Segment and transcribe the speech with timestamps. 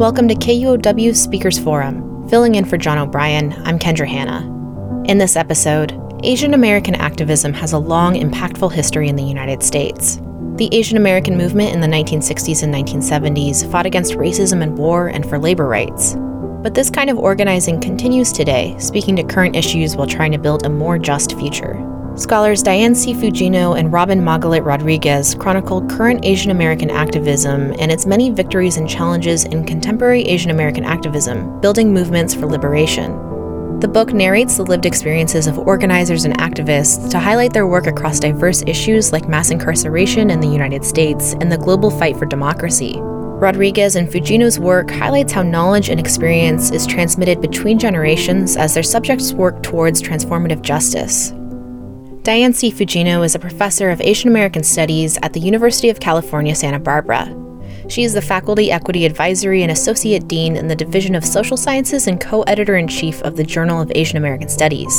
[0.00, 2.26] Welcome to KUOW Speakers Forum.
[2.30, 4.40] Filling in for John O'Brien, I'm Kendra Hanna.
[5.04, 5.92] In this episode,
[6.24, 10.18] Asian American activism has a long, impactful history in the United States.
[10.56, 15.28] The Asian American movement in the 1960s and 1970s fought against racism and war and
[15.28, 16.16] for labor rights.
[16.62, 20.64] But this kind of organizing continues today, speaking to current issues while trying to build
[20.64, 21.74] a more just future.
[22.20, 23.14] Scholars Diane C.
[23.14, 28.86] Fujino and Robin Magalit Rodriguez chronicle current Asian American activism and its many victories and
[28.86, 33.10] challenges in contemporary Asian American activism, building movements for liberation.
[33.80, 38.20] The book narrates the lived experiences of organizers and activists to highlight their work across
[38.20, 42.98] diverse issues like mass incarceration in the United States and the global fight for democracy.
[43.00, 48.82] Rodriguez and Fujino's work highlights how knowledge and experience is transmitted between generations as their
[48.82, 51.32] subjects work towards transformative justice.
[52.22, 52.70] Diane C.
[52.70, 57.34] Fujino is a professor of Asian American Studies at the University of California, Santa Barbara.
[57.88, 62.06] She is the Faculty Equity Advisory and Associate Dean in the Division of Social Sciences
[62.06, 64.92] and co editor in chief of the Journal of Asian American Studies.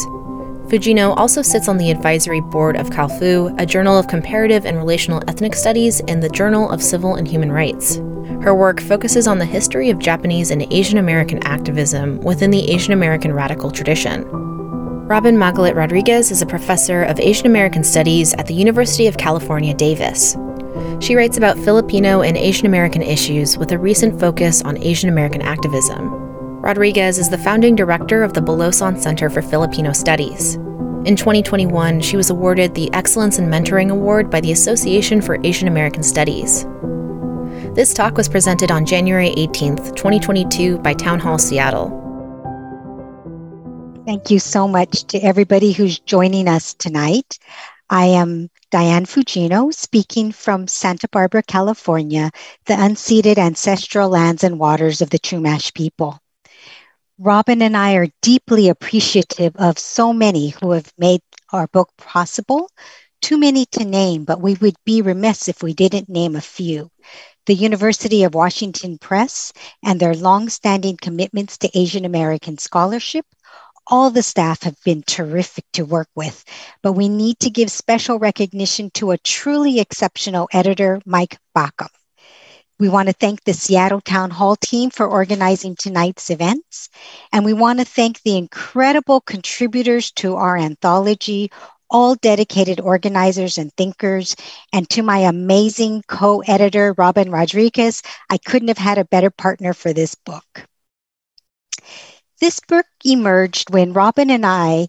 [0.65, 5.21] Fujino also sits on the advisory board of Kalfou, a journal of comparative and relational
[5.27, 7.97] ethnic studies, and the Journal of Civil and Human Rights.
[8.41, 12.93] Her work focuses on the history of Japanese and Asian American activism within the Asian
[12.93, 14.27] American radical tradition.
[15.11, 19.73] Robin Magalit Rodriguez is a professor of Asian American Studies at the University of California,
[19.73, 20.37] Davis.
[21.01, 25.41] She writes about Filipino and Asian American issues with a recent focus on Asian American
[25.41, 26.07] activism.
[26.61, 30.55] Rodriguez is the founding director of the Bulosan Center for Filipino Studies.
[31.03, 35.67] In 2021, she was awarded the Excellence in Mentoring Award by the Association for Asian
[35.67, 36.65] American Studies.
[37.75, 42.00] This talk was presented on January 18, 2022 by Town Hall Seattle.
[44.03, 47.37] Thank you so much to everybody who's joining us tonight.
[47.87, 52.31] I am Diane Fujino, speaking from Santa Barbara, California,
[52.65, 56.19] the unceded ancestral lands and waters of the Chumash people.
[57.19, 61.21] Robin and I are deeply appreciative of so many who have made
[61.53, 62.71] our book possible.
[63.21, 66.89] Too many to name, but we would be remiss if we didn't name a few.
[67.45, 69.53] The University of Washington Press
[69.83, 73.25] and their long-standing commitments to Asian American scholarship,
[73.87, 76.43] all the staff have been terrific to work with,
[76.81, 81.89] but we need to give special recognition to a truly exceptional editor, Mike Baccam.
[82.79, 86.89] We want to thank the Seattle Town Hall team for organizing tonight's events.
[87.31, 91.51] And we want to thank the incredible contributors to our anthology,
[91.91, 94.35] all dedicated organizers and thinkers.
[94.73, 99.73] And to my amazing co editor, Robin Rodriguez, I couldn't have had a better partner
[99.73, 100.65] for this book.
[102.41, 104.87] This book emerged when Robin and I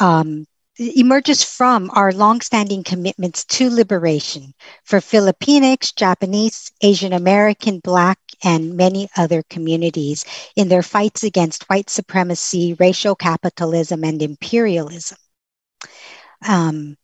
[0.00, 0.46] um,
[0.78, 4.54] emerges from our longstanding commitments to liberation
[4.84, 10.24] for Filipinx, Japanese, Asian American, Black, and many other communities
[10.56, 15.18] in their fights against white supremacy, racial capitalism, and imperialism.
[16.48, 16.96] Um,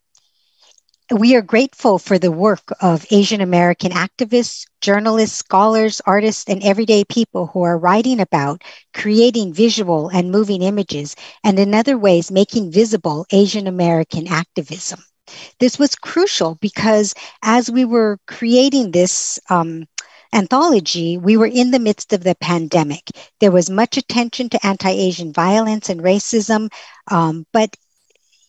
[1.11, 7.05] we are grateful for the work of Asian American activists, journalists, scholars, artists, and everyday
[7.05, 8.63] people who are writing about
[8.95, 15.01] creating visual and moving images, and in other ways, making visible Asian American activism.
[15.59, 19.87] This was crucial because as we were creating this um,
[20.33, 23.11] anthology, we were in the midst of the pandemic.
[23.41, 26.71] There was much attention to anti Asian violence and racism,
[27.11, 27.77] um, but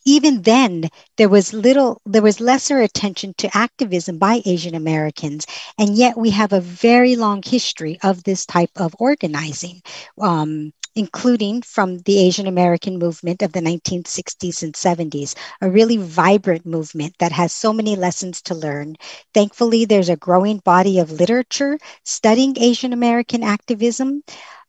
[0.05, 5.45] even then there was little there was lesser attention to activism by asian americans.
[5.77, 9.81] And yet we have a very long history of this type of organizing
[10.19, 16.65] um, including from the asian american movement of the 1960s and 70s a really vibrant
[16.65, 18.95] movement that has so many lessons to learn.
[19.33, 24.23] Thankfully there's a growing body of literature studying asian american activism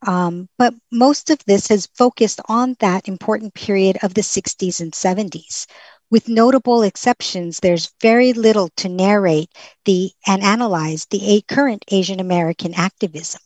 [0.07, 4.95] um, but most of this has focused on that important period of the 60s and
[4.95, 5.67] 70s.
[6.11, 9.51] With notable exceptions, there's very little to narrate
[9.85, 13.41] the and analyze the current Asian American activism.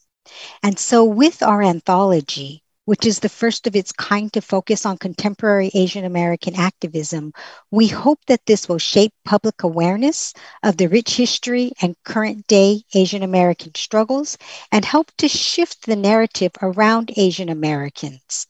[0.63, 4.97] And so, with our anthology, which is the first of its kind to focus on
[4.97, 7.33] contemporary Asian American activism,
[7.71, 12.83] we hope that this will shape public awareness of the rich history and current day
[12.95, 14.39] Asian American struggles
[14.73, 18.47] and help to shift the narrative around Asian Americans.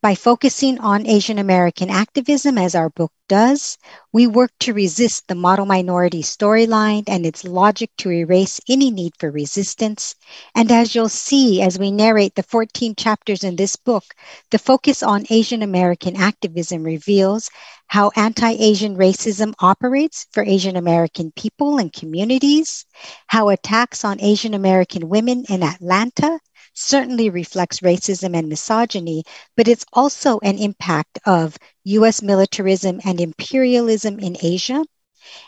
[0.00, 3.76] By focusing on Asian American activism, as our book does,
[4.12, 9.14] we work to resist the model minority storyline and its logic to erase any need
[9.18, 10.14] for resistance.
[10.54, 14.04] And as you'll see as we narrate the 14 chapters in this book,
[14.52, 17.50] the focus on Asian American activism reveals
[17.88, 22.86] how anti Asian racism operates for Asian American people and communities,
[23.26, 26.38] how attacks on Asian American women in Atlanta
[26.78, 29.24] certainly reflects racism and misogyny,
[29.56, 34.84] but it's also an impact of US militarism and imperialism in Asia.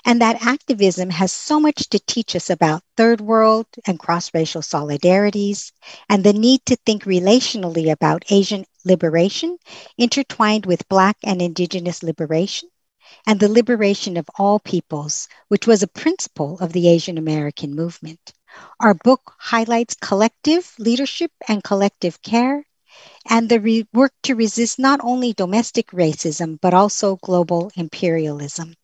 [0.05, 4.61] And that activism has so much to teach us about third world and cross racial
[4.61, 5.73] solidarities
[6.09, 9.57] and the need to think relationally about Asian liberation
[9.97, 12.69] intertwined with Black and Indigenous liberation
[13.27, 18.33] and the liberation of all peoples, which was a principle of the Asian American movement.
[18.81, 22.65] Our book highlights collective leadership and collective care
[23.29, 28.75] and the re- work to resist not only domestic racism, but also global imperialism.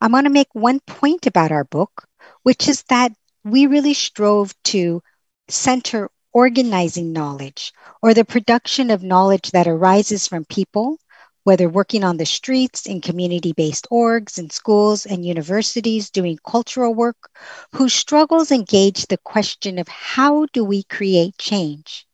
[0.00, 2.06] I want to make one point about our book,
[2.42, 3.12] which is that
[3.44, 5.02] we really strove to
[5.48, 7.72] center organizing knowledge
[8.02, 10.98] or the production of knowledge that arises from people
[11.44, 16.94] whether working on the streets, in community based orgs, in schools and universities, doing cultural
[16.94, 17.30] work,
[17.74, 22.06] whose struggles engage the question of how do we create change?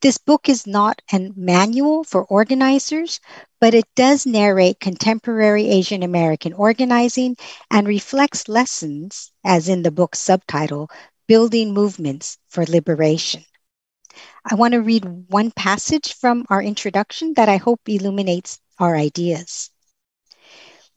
[0.00, 3.20] This book is not a manual for organizers,
[3.60, 7.36] but it does narrate contemporary Asian American organizing
[7.70, 10.90] and reflects lessons, as in the book's subtitle,
[11.26, 13.44] Building Movements for Liberation.
[14.44, 19.70] I want to read one passage from our introduction that I hope illuminates our ideas.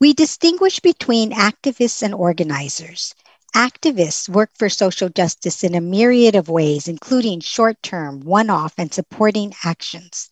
[0.00, 3.14] We distinguish between activists and organizers.
[3.54, 8.74] Activists work for social justice in a myriad of ways, including short term, one off,
[8.78, 10.30] and supporting actions.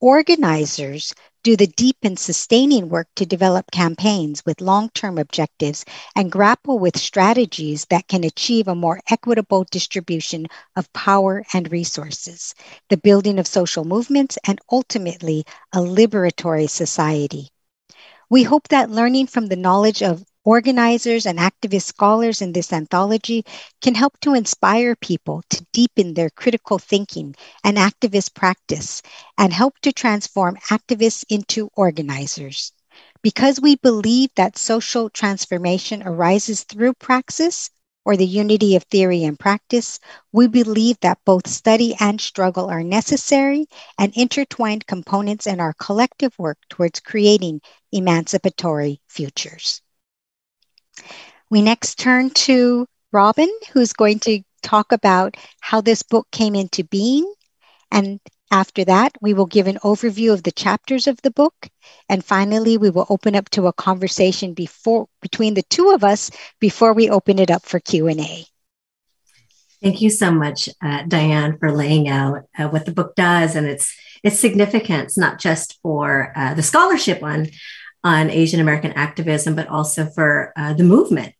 [0.00, 5.84] Organizers do the deep and sustaining work to develop campaigns with long term objectives
[6.14, 10.46] and grapple with strategies that can achieve a more equitable distribution
[10.76, 12.54] of power and resources,
[12.90, 17.48] the building of social movements, and ultimately a liberatory society.
[18.30, 23.44] We hope that learning from the knowledge of Organizers and activist scholars in this anthology
[23.80, 29.02] can help to inspire people to deepen their critical thinking and activist practice
[29.38, 32.72] and help to transform activists into organizers.
[33.22, 37.70] Because we believe that social transformation arises through praxis
[38.04, 40.00] or the unity of theory and practice,
[40.32, 43.66] we believe that both study and struggle are necessary
[43.96, 47.60] and intertwined components in our collective work towards creating
[47.92, 49.82] emancipatory futures.
[51.50, 56.84] We next turn to Robin, who's going to talk about how this book came into
[56.84, 57.30] being.
[57.90, 61.68] And after that, we will give an overview of the chapters of the book.
[62.08, 66.30] And finally, we will open up to a conversation before, between the two of us
[66.60, 68.46] before we open it up for Q&A.
[69.82, 73.66] Thank you so much, uh, Diane, for laying out uh, what the book does and
[73.66, 73.92] its
[74.22, 77.48] its significance, not just for uh, the scholarship on
[78.04, 81.34] on Asian American activism, but also for uh, the movement.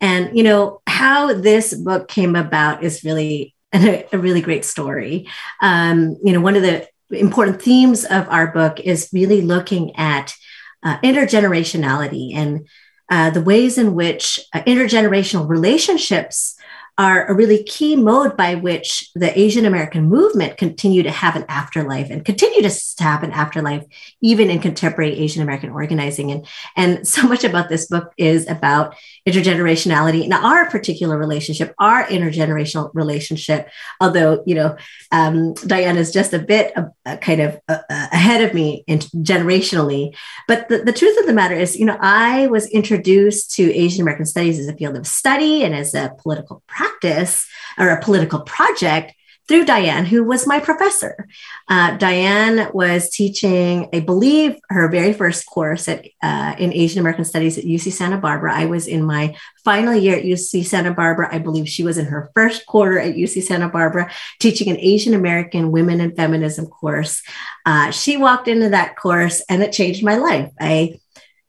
[0.00, 5.28] And, you know, how this book came about is really a, a really great story.
[5.60, 10.34] Um, you know, one of the important themes of our book is really looking at
[10.82, 12.66] uh, intergenerationality and
[13.10, 16.55] uh, the ways in which uh, intergenerational relationships
[16.98, 21.44] are a really key mode by which the Asian American movement continue to have an
[21.48, 23.84] afterlife and continue to have an afterlife
[24.22, 26.32] even in contemporary Asian American organizing.
[26.32, 28.94] And, and so much about this book is about
[29.28, 33.68] intergenerationality and our particular relationship, our intergenerational relationship.
[34.00, 34.76] Although, you know,
[35.12, 40.16] um, Diana is just a bit uh, uh, kind of uh, ahead of me generationally.
[40.48, 44.00] But the, the truth of the matter is, you know, I was introduced to Asian
[44.00, 47.46] American studies as a field of study and as a political practice practice
[47.78, 49.12] or a political project
[49.48, 51.28] through Diane, who was my professor.
[51.68, 57.24] Uh, Diane was teaching, I believe, her very first course at, uh, in Asian American
[57.24, 58.52] Studies at UC Santa Barbara.
[58.52, 61.32] I was in my final year at UC Santa Barbara.
[61.32, 65.14] I believe she was in her first quarter at UC Santa Barbara teaching an Asian
[65.14, 67.22] American Women and Feminism course.
[67.64, 70.50] Uh, she walked into that course and it changed my life.
[70.60, 70.98] I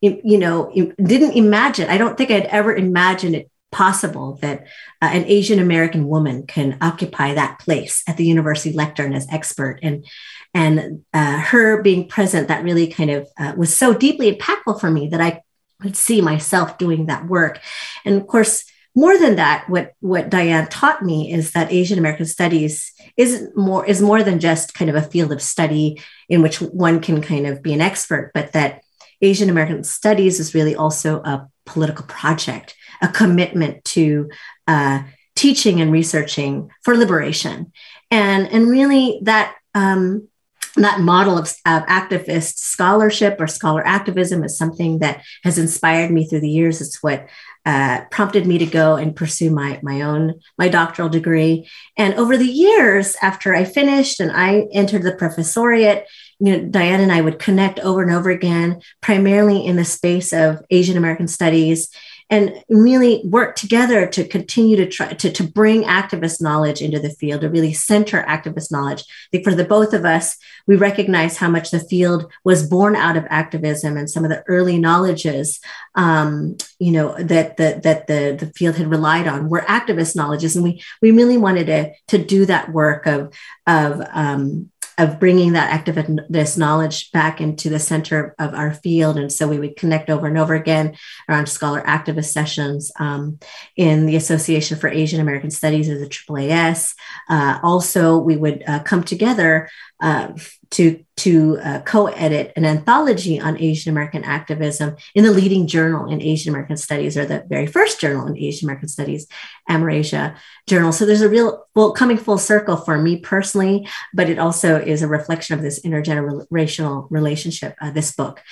[0.02, 0.72] you know
[1.04, 4.68] didn't imagine i don't think i'd ever imagined it possible that
[5.02, 9.80] uh, an Asian American woman can occupy that place at the university lectern as expert.
[9.84, 10.06] And
[10.54, 14.90] and uh, her being present that really kind of uh, was so deeply impactful for
[14.90, 15.44] me that I
[15.82, 17.60] could see myself doing that work.
[18.06, 18.64] And of course
[18.98, 23.86] more than that, what what Diane taught me is that Asian American studies is more
[23.86, 27.46] is more than just kind of a field of study in which one can kind
[27.46, 28.82] of be an expert, but that
[29.22, 34.30] Asian American studies is really also a political project, a commitment to
[34.68, 35.04] uh,
[35.36, 37.72] teaching and researching for liberation,
[38.12, 39.56] and and really that.
[39.74, 40.28] Um,
[40.76, 46.28] that model of, of, activist scholarship or scholar activism is something that has inspired me
[46.28, 46.82] through the years.
[46.82, 47.28] It's what
[47.68, 51.68] uh, prompted me to go and pursue my, my own my doctoral degree.
[51.98, 56.04] And over the years, after I finished and I entered the professoriate,
[56.40, 60.32] you know, Diane and I would connect over and over again, primarily in the space
[60.32, 61.90] of Asian American studies
[62.30, 67.10] and really work together to continue to try to, to bring activist knowledge into the
[67.10, 69.02] field, to really center activist knowledge.
[69.02, 70.36] I think for the both of us,
[70.68, 74.44] we recognize how much the field was born out of activism and some of the
[74.48, 75.60] early knowledges,
[75.96, 80.56] um, you know, that, that, that the, the field had relied on were activist knowledges.
[80.56, 83.34] And we, we really wanted to, to do that work of,
[83.66, 89.18] of um, of bringing that activist this knowledge back into the center of our field.
[89.18, 90.98] And so we would connect over and over again
[91.30, 93.40] around scholar activist sessions um,
[93.76, 96.96] in the Association for Asian American Studies of the AAAS.
[97.30, 100.32] Uh, also, we would uh, come together uh,
[100.70, 106.22] to to uh, co-edit an anthology on Asian American activism in the leading journal in
[106.22, 109.26] Asian American Studies, or the very first journal in Asian American Studies,
[109.70, 110.36] Amerasia
[110.68, 110.92] Journal.
[110.92, 115.02] So there's a real well coming full circle for me personally, but it also is
[115.02, 117.76] a reflection of this intergenerational relationship.
[117.82, 118.44] Uh, this book.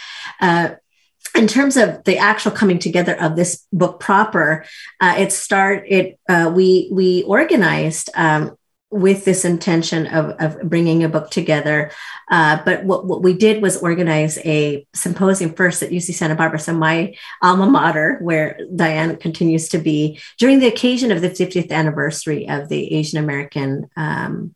[0.42, 0.70] Uh,
[1.36, 4.66] in terms of the actual coming together of this book proper,
[5.02, 6.18] uh, it start it
[6.54, 8.58] we we organized um,
[8.92, 11.92] with this intention of, of bringing a book together.
[12.30, 16.60] Uh, but what, what we did was organize a symposium first at UC Santa Barbara,
[16.60, 21.72] so my alma mater, where Diane continues to be, during the occasion of the 50th
[21.72, 23.89] anniversary of the Asian American.
[23.98, 24.56] Um,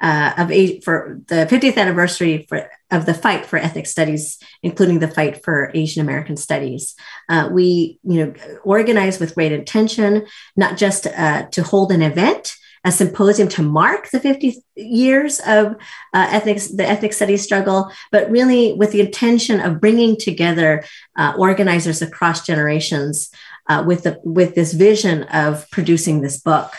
[0.00, 0.48] uh, of
[0.82, 5.70] for the 50th anniversary for, of the fight for ethnic studies, including the fight for
[5.72, 6.94] Asian American studies.
[7.28, 10.26] Uh, we, you know, organized with great intention,
[10.56, 15.74] not just uh, to hold an event, a symposium to mark the 50 years of
[16.12, 20.84] uh, ethics, the ethnic studies struggle, but really with the intention of bringing together
[21.16, 23.30] uh, organizers across generations
[23.68, 26.74] uh, with the with this vision of producing this book.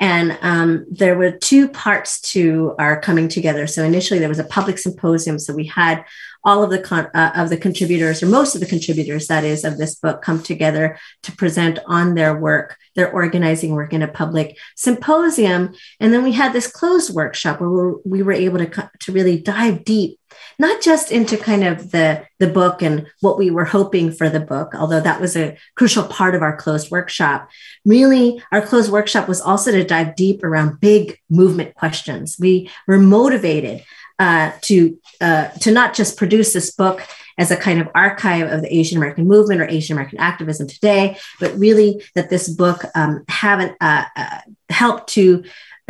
[0.00, 3.66] And um, there were two parts to our coming together.
[3.66, 5.38] So initially, there was a public symposium.
[5.38, 6.04] So we had
[6.44, 9.64] all of the con- uh, of the contributors, or most of the contributors, that is,
[9.64, 14.08] of this book, come together to present on their work, their organizing work in a
[14.08, 15.74] public symposium.
[16.00, 19.12] And then we had this closed workshop where we were, we were able to to
[19.12, 20.18] really dive deep
[20.58, 24.40] not just into kind of the the book and what we were hoping for the
[24.40, 27.48] book although that was a crucial part of our closed workshop
[27.84, 32.98] really our closed workshop was also to dive deep around big movement questions we were
[32.98, 33.82] motivated
[34.18, 37.06] uh, to uh, to not just produce this book
[37.38, 41.16] as a kind of archive of the Asian American movement or Asian American activism today,
[41.38, 45.44] but really that this book um, haven't uh, uh, helped to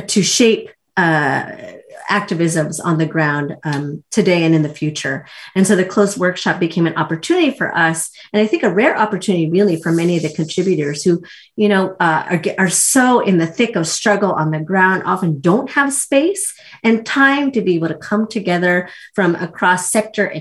[0.06, 1.78] to shape uh,
[2.10, 5.26] activisms on the ground um, today and in the future.
[5.54, 8.98] And so the closed workshop became an opportunity for us, and I think a rare
[8.98, 11.22] opportunity really for many of the contributors who,
[11.54, 15.40] you know, uh, are, are so in the thick of struggle on the ground, often
[15.40, 20.32] don't have space and time to be able to come together from across sector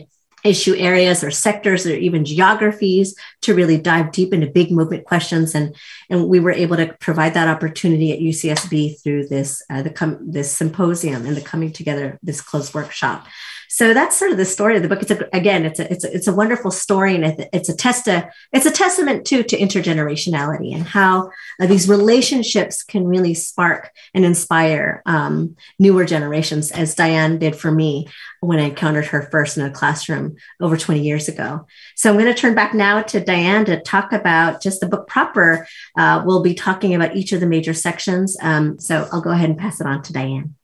[0.48, 5.54] issue areas or sectors or even geographies to really dive deep into big movement questions.
[5.54, 5.75] And
[6.10, 10.20] and we were able to provide that opportunity at UCSB through this uh, the com-
[10.32, 13.27] this symposium and the coming together this closed workshop
[13.70, 15.02] so that's sort of the story of the book.
[15.02, 18.08] It's a, again, it's a, it's a, it's a wonderful story, and it's a test
[18.54, 24.24] it's a testament too to intergenerationality and how uh, these relationships can really spark and
[24.24, 28.08] inspire um, newer generations, as Diane did for me
[28.42, 31.66] when I encountered her first in a classroom over 20 years ago.
[31.96, 35.08] So I'm going to turn back now to Diane to talk about just the book
[35.08, 35.68] proper.
[35.98, 38.38] Uh, we'll be talking about each of the major sections.
[38.42, 40.56] Um, so I'll go ahead and pass it on to Diane.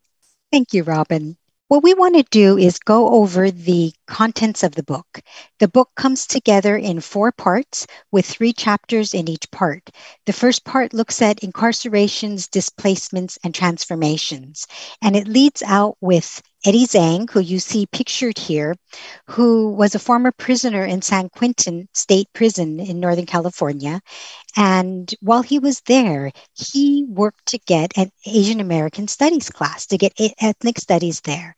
[0.52, 1.38] Thank you, Robin.
[1.68, 5.22] What we want to do is go over the contents of the book.
[5.60, 9.90] The book comes together in four parts with three chapters in each part.
[10.26, 14.68] The first part looks at incarcerations, displacements, and transformations,
[15.02, 18.76] and it leads out with Eddie Zheng, who you see pictured here,
[19.28, 24.00] who was a former prisoner in San Quentin State Prison in Northern California.
[24.56, 29.98] And while he was there, he worked to get an Asian American studies class, to
[29.98, 31.56] get ethnic studies there.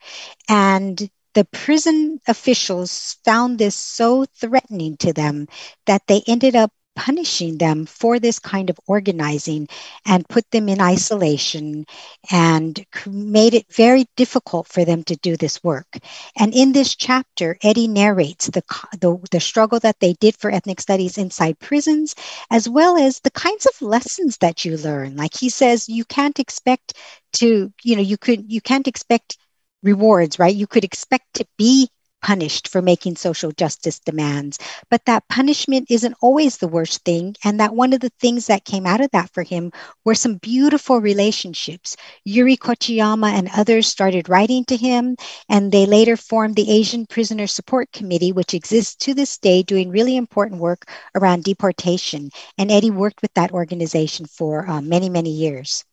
[0.50, 5.48] And the prison officials found this so threatening to them
[5.86, 9.68] that they ended up punishing them for this kind of organizing
[10.06, 11.86] and put them in isolation
[12.32, 15.98] and made it very difficult for them to do this work.
[16.38, 18.64] And in this chapter, Eddie narrates the,
[19.00, 22.16] the, the struggle that they did for ethnic studies inside prisons,
[22.50, 25.16] as well as the kinds of lessons that you learn.
[25.16, 26.94] Like he says, you can't expect
[27.34, 29.38] to, you know, you could, you can't expect
[29.84, 30.56] rewards, right?
[30.56, 31.90] You could expect to be
[32.26, 34.58] punished for making social justice demands.
[34.90, 37.36] But that punishment isn't always the worst thing.
[37.44, 39.72] And that one of the things that came out of that for him
[40.04, 41.96] were some beautiful relationships.
[42.24, 45.16] Yuri Kochiyama and others started writing to him,
[45.50, 49.92] and they later formed the Asian Prisoner Support Committee, which exists to this day, doing
[49.92, 52.32] really important work around deportation.
[52.58, 55.86] And Eddie worked with that organization for uh, many, many years.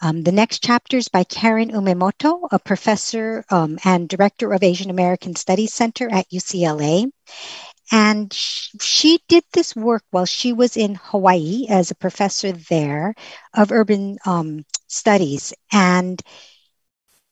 [0.00, 4.90] Um, the next chapter is by Karen Umemoto, a professor um, and director of Asian
[4.90, 7.10] American Studies Center at UCLA.
[7.90, 13.14] And she did this work while she was in Hawaii as a professor there
[13.54, 15.54] of urban um, studies.
[15.72, 16.20] And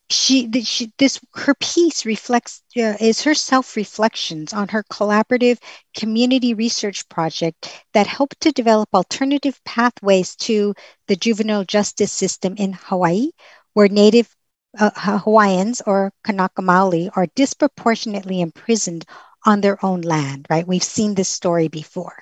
[0.09, 5.57] she, she this her piece reflects uh, is her self-reflections on her collaborative
[5.97, 10.73] community research project that helped to develop alternative pathways to
[11.07, 13.31] the juvenile justice system in Hawaii
[13.73, 14.33] where native
[14.79, 19.05] uh, Hawaiians or Kanaka Maoli are disproportionately imprisoned
[19.45, 20.67] on their own land, right?
[20.67, 22.17] We've seen this story before.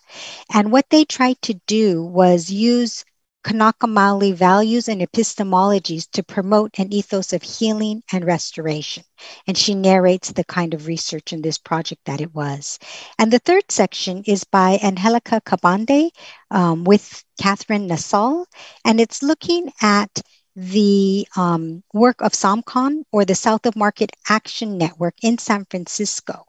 [0.53, 3.05] And what they tried to do was use
[3.43, 9.03] Kanaka Maoli values and epistemologies to promote an ethos of healing and restoration.
[9.47, 12.79] And she narrates the kind of research in this project that it was.
[13.19, 16.09] And the third section is by Angelica Cabande
[16.51, 18.45] um, with Catherine Nassal,
[18.85, 20.21] and it's looking at
[20.55, 26.45] the um, work of SOMCAN or the South of Market Action Network in San Francisco.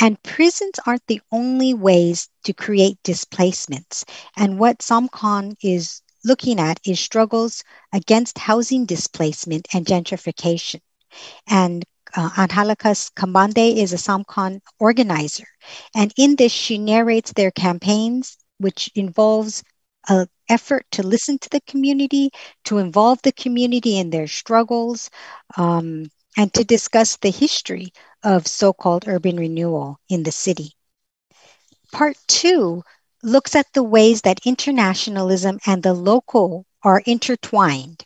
[0.00, 4.04] And prisons aren't the only ways to create displacements.
[4.36, 10.80] And what SOMCAN is looking at is struggles against housing displacement and gentrification.
[11.48, 11.84] And
[12.16, 15.46] uh, Cabande is a SOMCAN organizer.
[15.94, 19.62] And in this, she narrates their campaigns, which involves
[20.08, 22.30] an effort to listen to the community,
[22.64, 25.10] to involve the community in their struggles,
[25.56, 27.92] um, and to discuss the history
[28.22, 30.72] of so called urban renewal in the city.
[31.92, 32.82] Part two
[33.22, 38.04] looks at the ways that internationalism and the local are intertwined.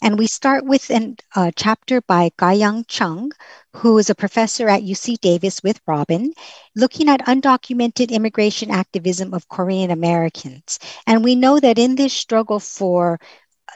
[0.00, 3.32] And we start with a uh, chapter by Ga-young Chung,
[3.74, 6.32] who is a professor at UC Davis with Robin,
[6.74, 10.78] looking at undocumented immigration activism of Korean Americans.
[11.06, 13.18] And we know that in this struggle for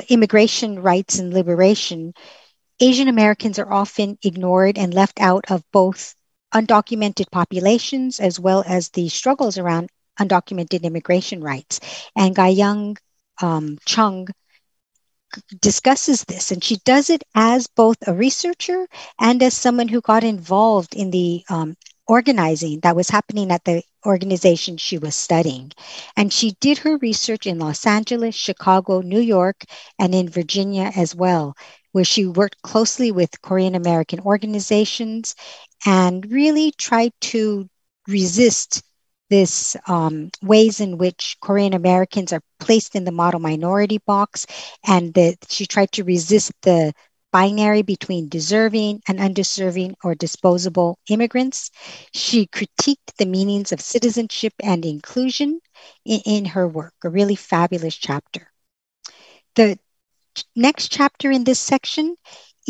[0.09, 2.14] immigration rights and liberation,
[2.79, 6.14] Asian Americans are often ignored and left out of both
[6.55, 11.80] undocumented populations as well as the struggles around undocumented immigration rights.
[12.16, 12.96] And Ga-young
[13.42, 14.28] um, Chung
[15.61, 18.87] discusses this, and she does it as both a researcher
[19.20, 23.83] and as someone who got involved in the um, organizing that was happening at the
[24.04, 25.70] organization she was studying.
[26.16, 29.64] And she did her research in Los Angeles, Chicago, New York,
[29.98, 31.54] and in Virginia as well,
[31.92, 35.37] where she worked closely with Korean American organizations
[35.87, 37.68] and really tried to
[38.09, 38.83] resist
[39.31, 44.47] this um, ways in which Korean Americans are placed in the model minority box,
[44.87, 46.93] and that she tried to resist the
[47.33, 51.71] binary between deserving and undeserving or disposable immigrants.
[52.12, 55.61] She critiqued the meanings of citizenship and inclusion
[56.05, 58.51] in, in her work, a really fabulous chapter.
[59.57, 59.79] The
[60.57, 62.16] next chapter in this section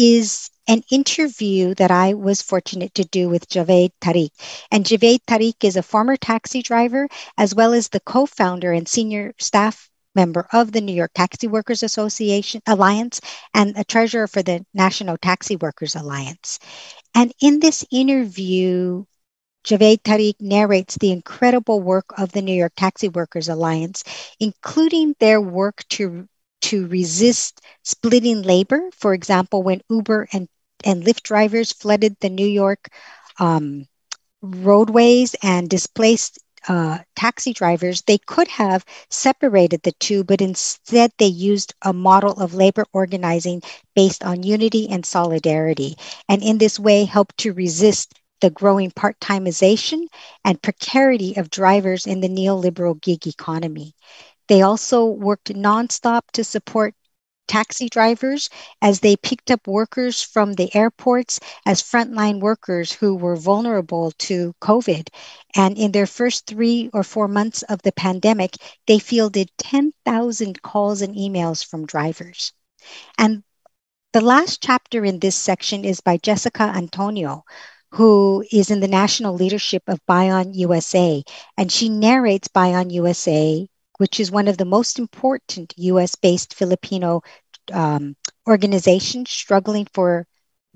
[0.00, 4.30] is an interview that I was fortunate to do with Javaid Tariq.
[4.70, 8.88] And Javaid Tariq is a former taxi driver, as well as the co founder and
[8.88, 13.20] senior staff member of the New York Taxi Workers Association Alliance
[13.52, 16.58] and a treasurer for the National Taxi Workers Alliance.
[17.14, 19.04] And in this interview,
[19.64, 24.02] Javaid Tariq narrates the incredible work of the New York Taxi Workers Alliance,
[24.40, 26.26] including their work to
[26.62, 28.90] to resist splitting labor.
[28.96, 30.48] For example, when Uber and
[30.84, 32.88] and Lyft drivers flooded the New York
[33.38, 33.86] um,
[34.42, 41.26] roadways and displaced uh, taxi drivers, they could have separated the two, but instead they
[41.26, 43.62] used a model of labor organizing
[43.94, 45.96] based on unity and solidarity.
[46.28, 50.06] And in this way, helped to resist the growing part timization
[50.44, 53.94] and precarity of drivers in the neoliberal gig economy.
[54.50, 56.96] They also worked nonstop to support
[57.46, 58.50] taxi drivers
[58.82, 64.52] as they picked up workers from the airports as frontline workers who were vulnerable to
[64.60, 65.06] COVID.
[65.54, 68.56] And in their first three or four months of the pandemic,
[68.88, 72.52] they fielded 10,000 calls and emails from drivers.
[73.18, 73.44] And
[74.12, 77.44] the last chapter in this section is by Jessica Antonio,
[77.92, 81.22] who is in the national leadership of BAYAN USA.
[81.56, 83.69] And she narrates BAYAN USA
[84.00, 87.20] which is one of the most important US based Filipino
[87.70, 88.16] um,
[88.48, 90.26] organizations struggling for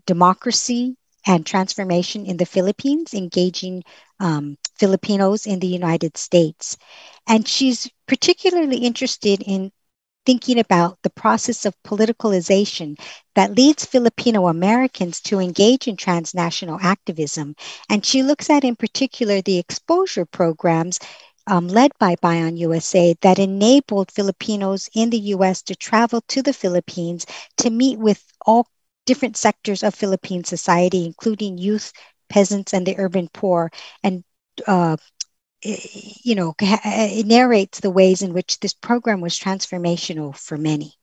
[0.05, 3.83] democracy and transformation in the Philippines, engaging
[4.21, 6.77] um, Filipinos in the United States.
[7.27, 9.73] And she's particularly interested in
[10.27, 12.99] thinking about the process of politicalization
[13.37, 17.55] that leads Filipino Americans to engage in transnational activism.
[17.89, 20.99] And she looks at, in particular, the exposure programs
[21.47, 26.53] um, led by BAYAN USA that enabled Filipinos in the US to travel to the
[26.53, 27.27] Philippines
[27.59, 28.67] to meet with all
[29.07, 31.93] different sectors of Philippine society, including youth,
[32.29, 33.71] peasants, and the urban poor.
[34.03, 34.25] And
[34.67, 34.97] uh,
[35.63, 40.95] you know, it narrates the ways in which this program was transformational for many.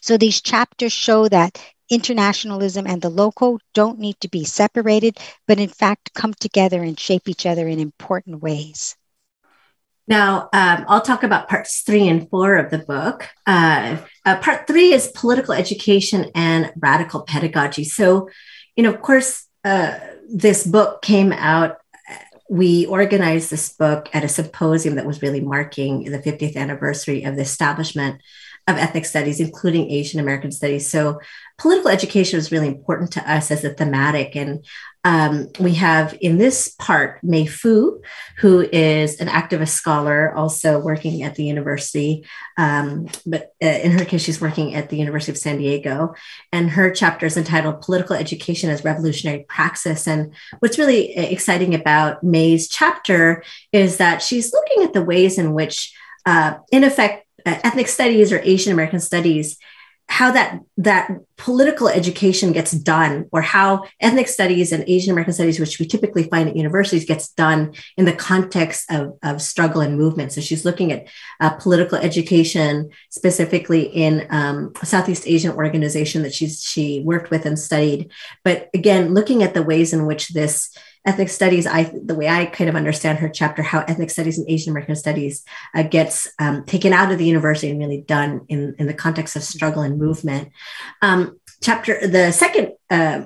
[0.00, 1.58] So these chapters show that
[1.90, 6.98] internationalism and the local don't need to be separated, but in fact come together and
[6.98, 8.96] shape each other in important ways.
[10.08, 13.28] Now, um, I'll talk about parts three and four of the book.
[13.46, 17.84] Uh, uh, part three is political education and radical pedagogy.
[17.84, 18.28] So,
[18.76, 21.78] you know, of course, uh, this book came out.
[22.50, 27.36] We organized this book at a symposium that was really marking the 50th anniversary of
[27.36, 28.20] the establishment
[28.68, 30.88] of ethnic studies, including Asian American studies.
[30.88, 31.20] So
[31.58, 34.36] political education was really important to us as a thematic.
[34.36, 34.64] And
[35.04, 38.00] um, we have in this part May Fu,
[38.38, 42.24] who is an activist scholar, also working at the university.
[42.56, 46.14] Um, but uh, in her case, she's working at the University of San Diego.
[46.52, 50.06] And her chapter is entitled Political Education as Revolutionary Praxis.
[50.06, 55.52] And what's really exciting about May's chapter is that she's looking at the ways in
[55.52, 55.92] which,
[56.26, 59.58] uh, in effect, uh, ethnic studies or Asian American studies,
[60.08, 65.58] how that that political education gets done, or how ethnic studies and Asian American studies,
[65.58, 69.96] which we typically find at universities, gets done in the context of, of struggle and
[69.96, 70.32] movement.
[70.32, 71.08] So she's looking at
[71.40, 77.58] uh, political education specifically in um, Southeast Asian organization that she's she worked with and
[77.58, 78.10] studied.
[78.44, 82.46] But again, looking at the ways in which this ethnic studies i the way i
[82.46, 86.64] kind of understand her chapter how ethnic studies and asian american studies uh, gets um,
[86.64, 89.98] taken out of the university and really done in, in the context of struggle and
[89.98, 90.50] movement
[91.02, 93.22] um, chapter the second uh,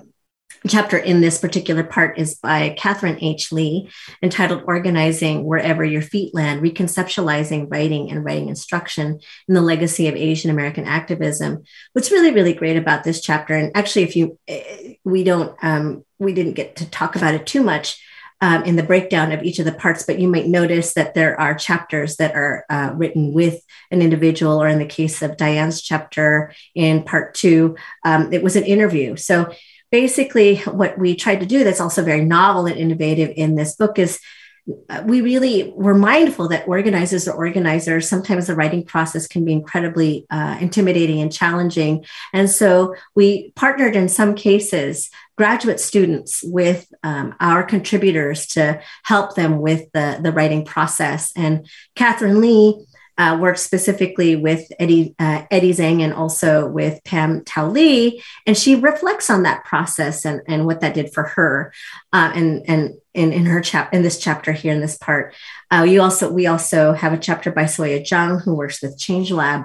[0.68, 3.52] chapter in this particular part is by Catherine H.
[3.52, 3.88] Lee,
[4.22, 10.16] entitled Organizing Wherever Your Feet Land Reconceptualizing Writing and Writing Instruction in the Legacy of
[10.16, 11.62] Asian American Activism.
[11.92, 16.04] What's really, really great about this chapter, and actually, if you, eh, we don't, um,
[16.18, 18.02] we didn't get to talk about it too much.
[18.42, 21.40] Um, in the breakdown of each of the parts, but you might notice that there
[21.40, 25.80] are chapters that are uh, written with an individual, or in the case of Diane's
[25.80, 29.16] chapter in part two, um, it was an interview.
[29.16, 29.54] So
[29.90, 33.98] basically what we tried to do that's also very novel and innovative in this book
[33.98, 34.20] is
[35.04, 38.08] we really were mindful that organizers or organizers.
[38.08, 42.04] Sometimes the writing process can be incredibly uh, intimidating and challenging.
[42.32, 49.36] And so we partnered in some cases graduate students with um, our contributors to help
[49.36, 51.32] them with the, the writing process.
[51.36, 52.86] And catherine lee
[53.18, 58.56] uh, worked specifically with Eddie uh, Eddie Zheng and also with Pam Tau Lee, and
[58.56, 61.72] she reflects on that process and, and what that did for her.
[62.12, 65.34] Uh, and and in, in her chap in this chapter here in this part,
[65.72, 69.30] uh, you also we also have a chapter by Soya Jung who works with Change
[69.32, 69.64] Lab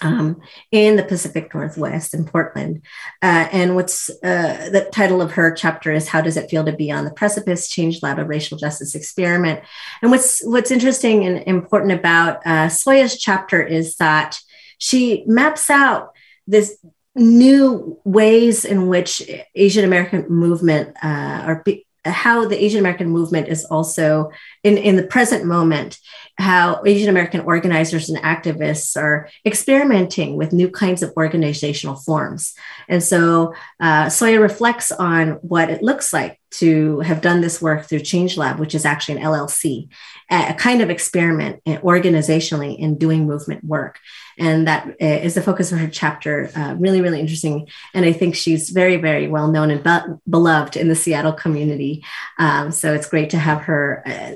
[0.00, 2.82] um, in the Pacific Northwest in Portland.
[3.22, 6.72] Uh, and what's uh, the title of her chapter is "How Does It Feel to
[6.72, 7.68] Be on the Precipice?
[7.68, 9.60] Change Lab: A Racial Justice Experiment."
[10.02, 14.38] And what's what's interesting and important about uh, Soya's chapter is that
[14.78, 16.10] she maps out
[16.46, 16.78] this
[17.14, 21.64] new ways in which Asian American movement uh, or
[22.10, 24.30] how the Asian American movement is also
[24.64, 25.98] in, in the present moment,
[26.38, 32.54] how Asian American organizers and activists are experimenting with new kinds of organizational forms.
[32.88, 37.84] And so uh, Soya reflects on what it looks like to have done this work
[37.84, 39.88] through Change Lab, which is actually an LLC,
[40.30, 43.98] a kind of experiment organizationally in doing movement work.
[44.38, 46.50] And that uh, the focus of her chapter.
[46.54, 47.68] Uh, really, really interesting.
[47.92, 52.04] And I think she's very, very well known and be- beloved in the Seattle community.
[52.38, 54.34] Um, so it's great to have her uh,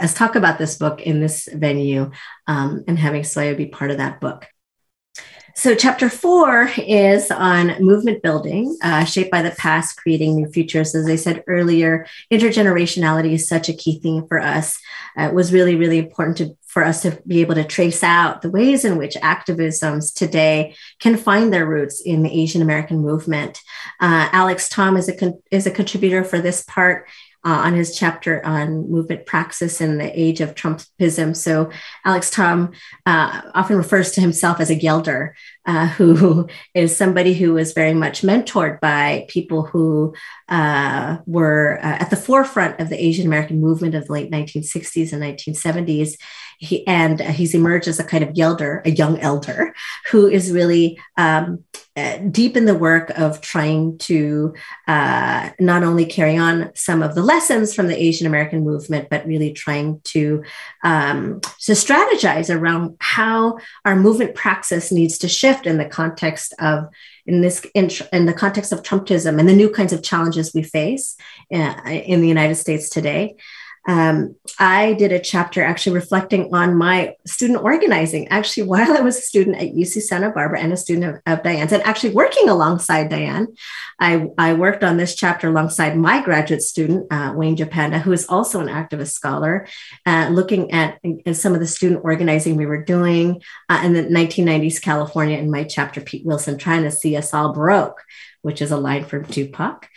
[0.00, 2.10] as talk about this book in this venue
[2.46, 4.46] um, and having Soya be part of that book.
[5.54, 10.94] So, chapter four is on movement building, uh, shaped by the past, creating new futures.
[10.94, 14.78] As I said earlier, intergenerationality is such a key theme for us.
[15.18, 18.40] Uh, it was really, really important to, for us to be able to trace out
[18.40, 23.60] the ways in which activisms today can find their roots in the Asian American movement.
[24.00, 27.06] Uh, Alex Tom is a, con- is a contributor for this part
[27.44, 31.34] uh, on his chapter on movement praxis in the age of Trumpism.
[31.34, 31.70] So
[32.04, 32.72] Alex Tom
[33.06, 35.34] uh, often refers to himself as a Gelder,
[35.66, 40.14] uh, who is somebody who was very much mentored by people who
[40.48, 45.12] uh, were uh, at the forefront of the Asian American movement of the late 1960s
[45.12, 46.16] and 1970s.
[46.62, 49.74] He, and he's emerged as a kind of elder, a young elder,
[50.12, 51.64] who is really um,
[51.96, 54.54] uh, deep in the work of trying to
[54.86, 59.26] uh, not only carry on some of the lessons from the Asian American movement, but
[59.26, 60.44] really trying to
[60.84, 66.84] um, to strategize around how our movement praxis needs to shift in the context of
[67.26, 70.62] in this in, in the context of Trumpism and the new kinds of challenges we
[70.62, 71.16] face
[71.52, 73.34] uh, in the United States today
[73.88, 79.18] um, I did a chapter actually reflecting on my student organizing, actually, while I was
[79.18, 82.48] a student at UC Santa Barbara and a student of, of Diane's, and actually working
[82.48, 83.48] alongside Diane.
[83.98, 88.26] I, I worked on this chapter alongside my graduate student, uh, Wayne Jopanda, who is
[88.28, 89.66] also an activist scholar,
[90.06, 94.02] uh, looking at, at, some of the student organizing we were doing uh, in the
[94.02, 98.02] 1990s California in my chapter, Pete Wilson, trying to see us all broke,
[98.42, 99.88] which is a line from Tupac.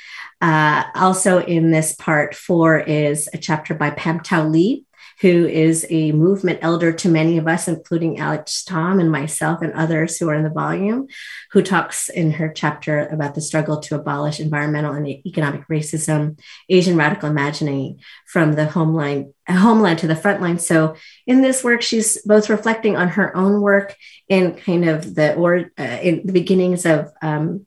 [0.42, 4.86] Uh, also, in this part four is a chapter by Pam Tau Lee,
[5.22, 9.72] who is a movement elder to many of us, including Alex Tom and myself and
[9.74, 11.08] others who are in the volume,
[11.52, 16.38] who talks in her chapter about the struggle to abolish environmental and economic racism,
[16.70, 20.60] Asian radical imagining from the homeland, homeland to the front line.
[20.60, 23.96] So in this work, she's both reflecting on her own work
[24.28, 27.66] in kind of the or uh, in the beginnings of um,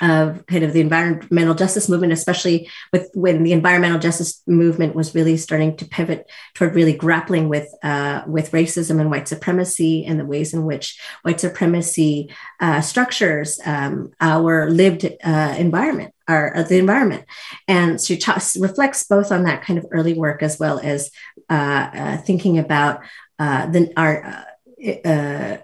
[0.00, 5.14] of kind of the environmental justice movement, especially with when the environmental justice movement was
[5.14, 10.20] really starting to pivot toward really grappling with uh, with racism and white supremacy and
[10.20, 12.30] the ways in which white supremacy
[12.60, 17.24] uh, structures um, our lived uh, environment, our uh, the environment,
[17.66, 21.10] and she talks, reflects both on that kind of early work as well as
[21.48, 23.00] uh, uh, thinking about
[23.38, 24.44] the our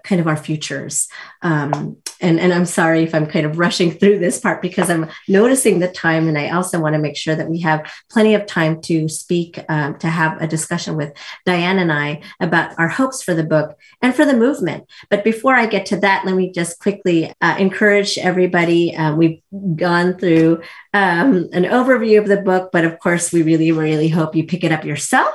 [0.03, 1.07] kind of our futures.
[1.41, 5.09] Um, and, and I'm sorry if I'm kind of rushing through this part because I'm
[5.27, 8.45] noticing the time, and I also want to make sure that we have plenty of
[8.45, 11.13] time to speak, um, to have a discussion with
[11.45, 14.89] Diane and I about our hopes for the book and for the movement.
[15.09, 18.95] But before I get to that, let me just quickly uh, encourage everybody.
[18.95, 19.41] Uh, we've
[19.75, 20.61] gone through
[20.93, 24.63] um, an overview of the book, but of course, we really, really hope you pick
[24.63, 25.33] it up yourself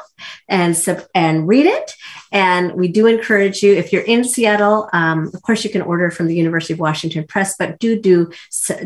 [0.48, 0.76] and
[1.14, 1.94] and read it.
[2.30, 4.88] And we do encourage you if you're in Seattle.
[4.92, 8.30] Um, of course, you can order from the University of Washington Press, but do do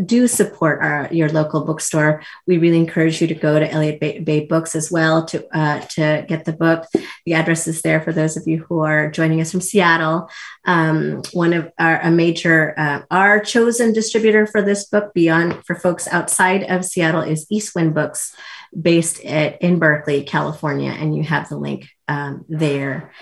[0.04, 2.22] do support our your local bookstore.
[2.46, 5.80] We really encourage you to go to Elliott Bay, Bay Books as well to uh,
[5.80, 6.86] to get the book.
[7.26, 10.28] The address is there for those of you who are joining us from Seattle.
[10.64, 15.74] Um, one of our a major uh, our chosen distributor for this book beyond for
[15.74, 18.34] folks outside of Seattle is Eastwind Books
[18.80, 23.12] based at, in Berkeley, California, and you have the link um, there.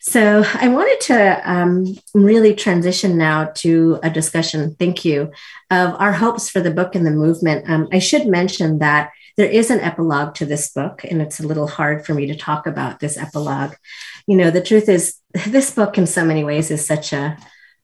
[0.00, 5.30] So I wanted to um, really transition now to a discussion, thank you,
[5.70, 7.70] of our hopes for the book and the movement.
[7.70, 11.46] Um, I should mention that there is an epilogue to this book, and it's a
[11.46, 13.74] little hard for me to talk about this epilogue.
[14.26, 17.38] You know, the truth is, this book in so many ways is such a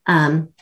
[0.06, 0.52] um,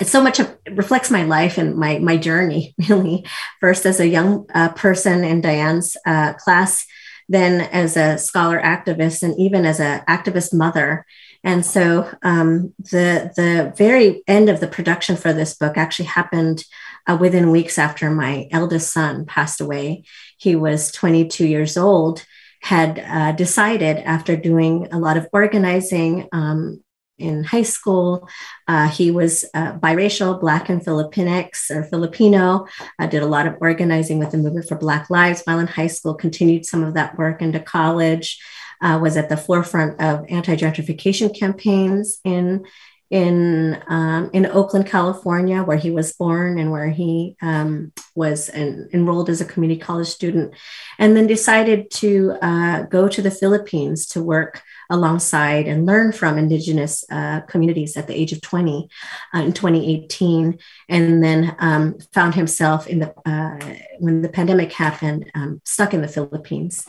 [0.00, 3.24] it's so much of, it reflects my life and my my journey really.
[3.60, 6.86] First as a young uh, person in diane's uh, class
[7.28, 11.04] then as a scholar activist and even as an activist mother.
[11.44, 16.64] And so um, the the very end of the production for this book actually happened
[17.06, 20.04] uh, within weeks after my eldest son passed away.
[20.38, 22.24] He was 22 years old
[22.60, 26.82] had uh, decided after doing a lot of organizing um,
[27.18, 28.28] in high school.
[28.66, 32.66] Uh, he was uh, biracial, Black and Filipinx or Filipino.
[32.98, 35.88] I did a lot of organizing with the Movement for Black Lives while in high
[35.88, 38.40] school, continued some of that work into college,
[38.80, 42.64] uh, was at the forefront of anti gentrification campaigns in.
[43.10, 49.30] In um, in Oakland, California, where he was born and where he um, was enrolled
[49.30, 50.52] as a community college student,
[50.98, 56.38] and then decided to uh, go to the Philippines to work alongside and learn from
[56.38, 58.88] Indigenous uh, communities at the age of 20
[59.34, 63.58] uh, in 2018, and then um, found himself in the uh,
[63.98, 66.86] when the pandemic happened, um, stuck in the Philippines.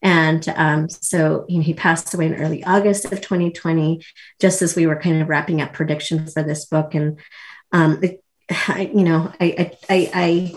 [0.00, 4.04] And um, so you know, he passed away in early August of 2020,
[4.40, 6.94] just as we were kind of wrapping up prediction for this book.
[6.94, 7.18] And
[7.72, 10.56] um, it, I, you know, I, I, I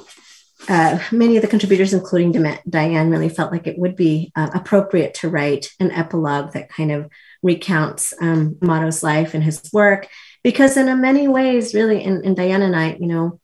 [0.70, 2.32] uh, many of the contributors, including
[2.70, 6.92] Diane, really felt like it would be uh, appropriate to write an epilogue that kind
[6.92, 7.10] of
[7.42, 10.08] recounts um, Amado's life and his work,
[10.44, 13.40] because in many ways, really, and, and Diane and I, you know,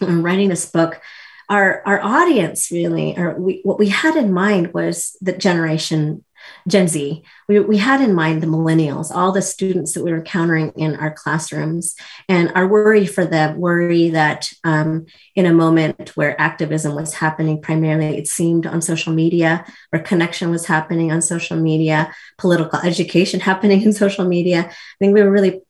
[0.00, 1.00] writing this book,
[1.48, 6.24] our our audience really, or we, what we had in mind was the generation
[6.68, 7.22] Gen Z.
[7.48, 10.96] We, we had in mind the millennials, all the students that we were encountering in
[10.96, 11.94] our classrooms,
[12.28, 17.60] and our worry for them, worry that um, in a moment where activism was happening
[17.60, 23.40] primarily, it seemed on social media, where connection was happening on social media, political education
[23.50, 24.66] happening in social media.
[24.68, 25.60] I think we were really,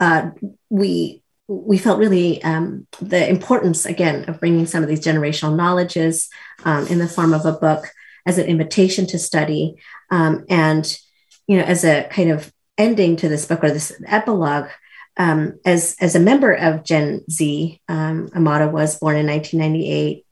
[0.00, 0.30] uh,
[0.68, 6.28] we we felt really um, the importance again of bringing some of these generational knowledges
[6.64, 7.90] um, in the form of a book
[8.24, 9.74] as an invitation to study
[10.10, 10.98] um, and
[11.46, 14.68] you know as a kind of ending to this book or this epilogue
[15.16, 20.24] um, as as a member of gen z um, Amado was born in 1998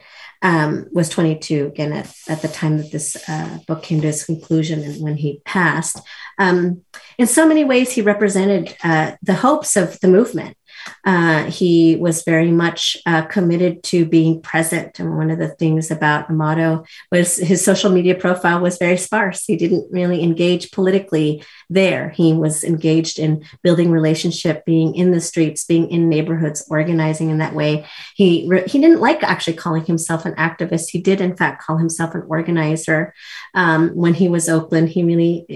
[0.42, 4.24] um, was 22 again at, at the time that this uh, book came to its
[4.24, 6.00] conclusion and when he passed.
[6.38, 6.82] Um,
[7.18, 10.56] in so many ways he represented uh, the hopes of the movement
[11.04, 14.98] uh, he was very much uh, committed to being present.
[14.98, 19.44] And one of the things about Amado was his social media profile was very sparse.
[19.44, 22.10] He didn't really engage politically there.
[22.10, 27.38] He was engaged in building relationship, being in the streets, being in neighborhoods, organizing in
[27.38, 27.86] that way.
[28.14, 30.90] He he didn't like actually calling himself an activist.
[30.90, 33.14] He did in fact call himself an organizer.
[33.54, 35.46] Um, when he was Oakland, he really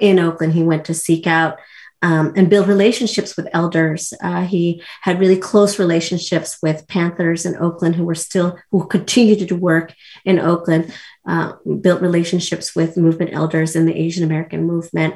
[0.00, 1.58] in Oakland he went to seek out
[2.02, 4.12] um, and build relationships with elders.
[4.20, 9.48] Uh, he had really close relationships with Panthers in Oakland who were still, who continued
[9.48, 10.92] to work in Oakland,
[11.26, 15.14] uh, built relationships with movement elders in the Asian American movement.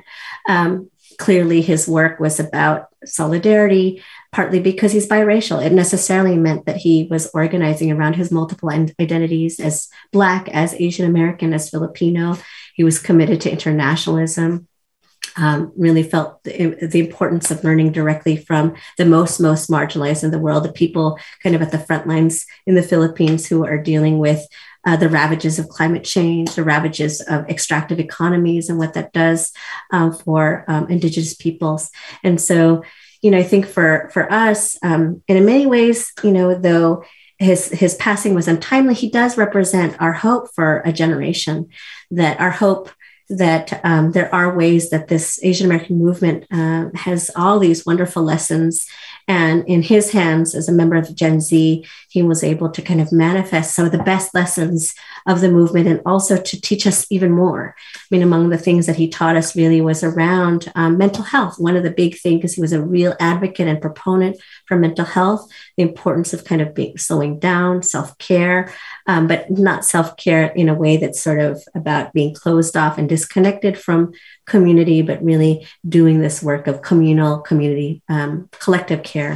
[0.48, 5.64] Um, clearly, his work was about solidarity, partly because he's biracial.
[5.64, 11.06] It necessarily meant that he was organizing around his multiple identities as Black, as Asian
[11.06, 12.36] American, as Filipino.
[12.74, 14.68] He was committed to internationalism
[15.36, 20.30] um, really felt the, the, importance of learning directly from the most most marginalized in
[20.30, 23.78] the world the people kind of at the front lines in the philippines who are
[23.78, 24.46] dealing with
[24.86, 29.52] uh, the ravages of climate change the ravages of extractive economies and what that does
[29.92, 31.90] um, for um, indigenous peoples.
[32.22, 32.82] And so
[33.22, 37.02] you know i think for for us um, and in many ways you know though
[37.38, 41.68] his his passing was untimely he does represent our hope for a generation
[42.10, 42.90] that our hope
[43.28, 48.22] that um, there are ways that this Asian American movement uh, has all these wonderful
[48.22, 48.86] lessons.
[49.28, 53.00] And in his hands, as a member of Gen Z, he was able to kind
[53.00, 54.94] of manifest some of the best lessons
[55.26, 57.74] of the movement and also to teach us even more.
[57.96, 61.58] I mean, among the things that he taught us really was around um, mental health.
[61.58, 64.36] One of the big things, because he was a real advocate and proponent
[64.66, 68.72] for mental health, the importance of kind of being slowing down, self care,
[69.08, 72.98] um, but not self care in a way that's sort of about being closed off
[72.98, 74.12] and disconnected from
[74.52, 79.34] community, but really doing this work of communal, community, um, collective care.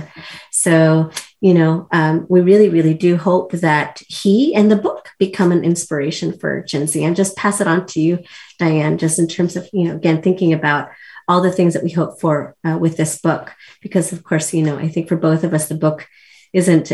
[0.50, 5.50] So, you know, um, we really, really do hope that he and the book become
[5.52, 7.02] an inspiration for Gen Z.
[7.04, 8.18] And just pass it on to you,
[8.58, 10.90] Diane, just in terms of, you know, again, thinking about
[11.26, 12.34] all the things that we hope for
[12.66, 13.52] uh, with this book.
[13.80, 16.06] Because, of course, you know, I think for both of us, the book
[16.52, 16.92] isn't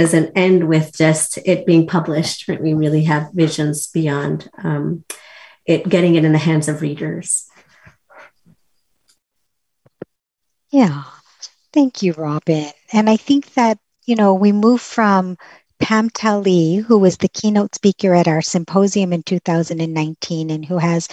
[0.00, 2.46] doesn't end with just it being published.
[2.48, 5.04] We really have visions beyond um,
[5.68, 7.46] it getting it in the hands of readers.
[10.70, 11.04] Yeah,
[11.72, 12.70] thank you, Robin.
[12.92, 15.36] And I think that you know we move from
[15.78, 20.78] Pam Tau Lee, who was the keynote speaker at our symposium in 2019 and who
[20.78, 21.08] has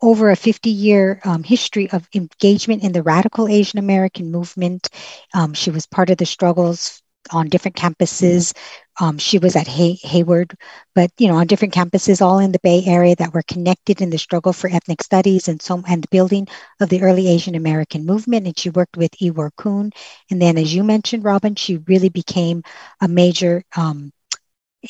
[0.00, 4.88] over a 50 year um, history of engagement in the radical Asian American movement.
[5.34, 7.02] Um, she was part of the struggles
[7.32, 8.52] on different campuses.
[9.00, 10.54] Um, she was at Hay- Hayward,
[10.94, 14.10] but you know, on different campuses, all in the Bay Area, that were connected in
[14.10, 16.48] the struggle for ethnic studies and so and the building
[16.80, 18.46] of the early Asian American movement.
[18.46, 19.92] And she worked with I Wor Kuen,
[20.30, 22.62] and then, as you mentioned, Robin, she really became
[23.00, 24.12] a major um,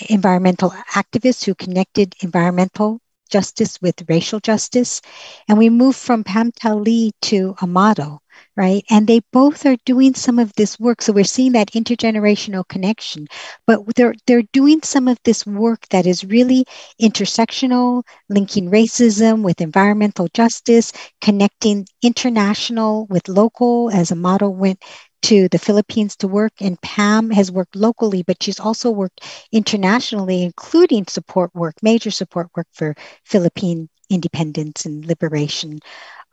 [0.09, 5.01] environmental activist who connected environmental justice with racial justice.
[5.49, 8.21] And we moved from Pam Tau Lee to Amado
[8.61, 8.85] right?
[8.91, 11.03] And they both are doing some of this work.
[11.03, 13.27] So we're seeing that intergenerational connection,
[13.67, 16.67] but they're they're doing some of this work that is really
[17.01, 20.93] intersectional, linking racism with environmental justice,
[21.23, 24.83] connecting international with local as Amado went
[25.23, 30.43] to the Philippines to work, and Pam has worked locally, but she's also worked internationally,
[30.43, 32.95] including support work, major support work for
[33.25, 35.79] Philippine independence and liberation.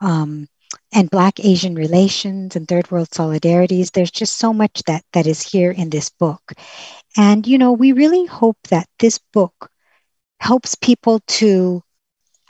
[0.00, 0.48] Um,
[0.92, 3.92] and Black Asian relations and third world solidarities.
[3.92, 6.52] There's just so much that that is here in this book.
[7.16, 9.70] And you know, we really hope that this book
[10.40, 11.82] helps people to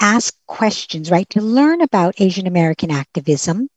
[0.00, 1.28] ask questions, right?
[1.30, 3.68] To learn about Asian American activism.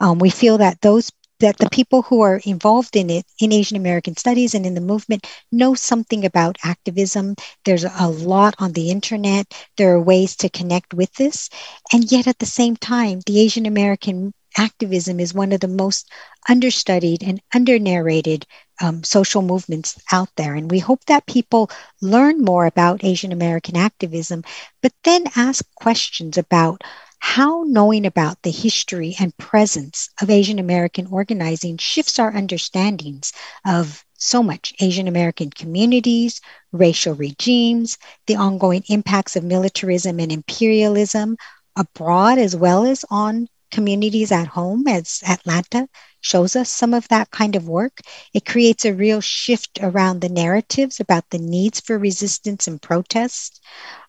[0.00, 1.10] Um, we feel that those
[1.40, 4.80] that the people who are involved in it in Asian American studies and in the
[4.80, 7.34] movement know something about activism.
[7.64, 9.52] There's a lot on the internet.
[9.76, 11.50] There are ways to connect with this.
[11.92, 16.10] And yet at the same time, the Asian American activism is one of the most
[16.48, 18.46] understudied and under-narrated
[18.82, 20.54] um, social movements out there.
[20.54, 21.70] And we hope that people
[22.00, 24.42] learn more about Asian American activism,
[24.82, 26.82] but then ask questions about
[27.20, 33.32] how knowing about the history and presence of Asian American organizing shifts our understandings
[33.66, 36.40] of so much Asian American communities,
[36.72, 41.36] racial regimes, the ongoing impacts of militarism and imperialism
[41.76, 45.88] abroad as well as on communities at home, as Atlanta
[46.20, 48.00] shows us some of that kind of work.
[48.34, 53.62] It creates a real shift around the narratives about the needs for resistance and protest.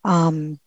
[0.04, 0.60] Um,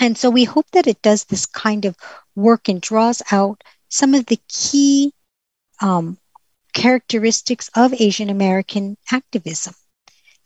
[0.00, 1.96] and so we hope that it does this kind of
[2.34, 5.12] work and draws out some of the key
[5.80, 6.18] um,
[6.72, 9.74] characteristics of Asian American activism.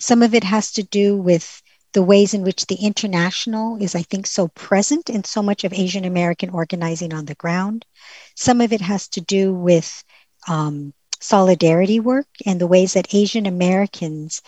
[0.00, 4.02] Some of it has to do with the ways in which the international is, I
[4.02, 7.86] think, so present in so much of Asian American organizing on the ground.
[8.34, 10.02] Some of it has to do with
[10.48, 14.42] um, solidarity work and the ways that Asian Americans,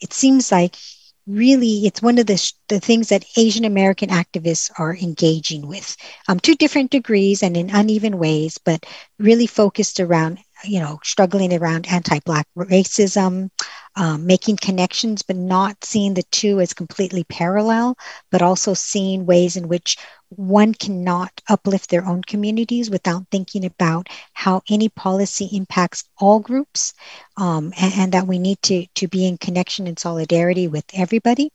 [0.00, 0.76] it seems like
[1.26, 5.96] really it's one of the, the things that asian american activists are engaging with.
[6.28, 8.84] Um, to different degrees and in uneven ways but
[9.18, 13.50] really focused around you know struggling around anti-black racism
[13.96, 17.96] um, making connections but not seeing the two as completely parallel
[18.30, 19.96] but also seeing ways in which
[20.30, 26.94] one cannot uplift their own communities without thinking about how any policy impacts all groups
[27.36, 31.50] um, and, and that we need to, to be in connection and solidarity with everybody.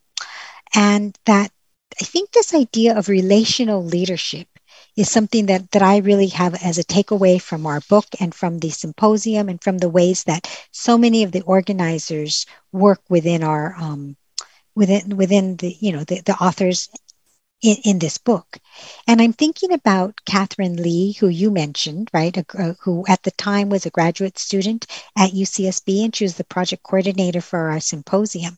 [0.73, 1.51] And that
[1.99, 4.47] I think this idea of relational leadership
[4.95, 8.59] is something that, that I really have as a takeaway from our book and from
[8.59, 13.75] the symposium and from the ways that so many of the organizers work within our
[13.79, 14.17] um,
[14.75, 16.89] within within the you know the, the authors
[17.61, 18.57] in, in this book.
[19.07, 23.69] And I'm thinking about Catherine Lee, who you mentioned, right, a, who at the time
[23.69, 24.87] was a graduate student
[25.17, 28.57] at UCSB, and she was the project coordinator for our symposium.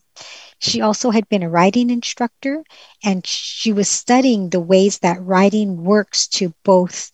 [0.64, 2.64] She also had been a writing instructor,
[3.02, 7.12] and she was studying the ways that writing works to both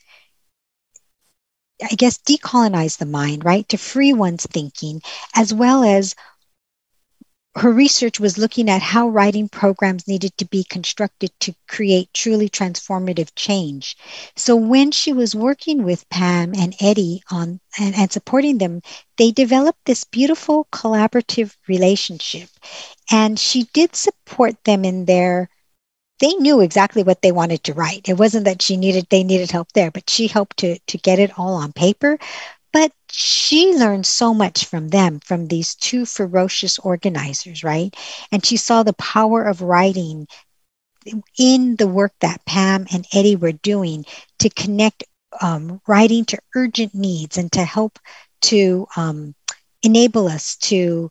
[1.82, 3.66] I guess, decolonize the mind, right?
[3.70, 5.00] To free one's thinking,
[5.34, 6.14] as well as
[7.56, 12.48] her research was looking at how writing programs needed to be constructed to create truly
[12.48, 13.96] transformative change.
[14.36, 18.82] So when she was working with Pam and Eddie on and, and supporting them,
[19.18, 22.48] they developed this beautiful collaborative relationship.
[23.10, 25.50] And she did support them in their
[26.20, 28.08] they knew exactly what they wanted to write.
[28.08, 31.18] It wasn't that she needed they needed help there, but she helped to to get
[31.18, 32.18] it all on paper.
[33.12, 37.94] She learned so much from them, from these two ferocious organizers, right?
[38.32, 40.26] And she saw the power of writing
[41.38, 44.04] in the work that Pam and Eddie were doing
[44.38, 45.04] to connect
[45.40, 47.98] um, writing to urgent needs and to help
[48.42, 49.34] to um,
[49.82, 51.10] enable us to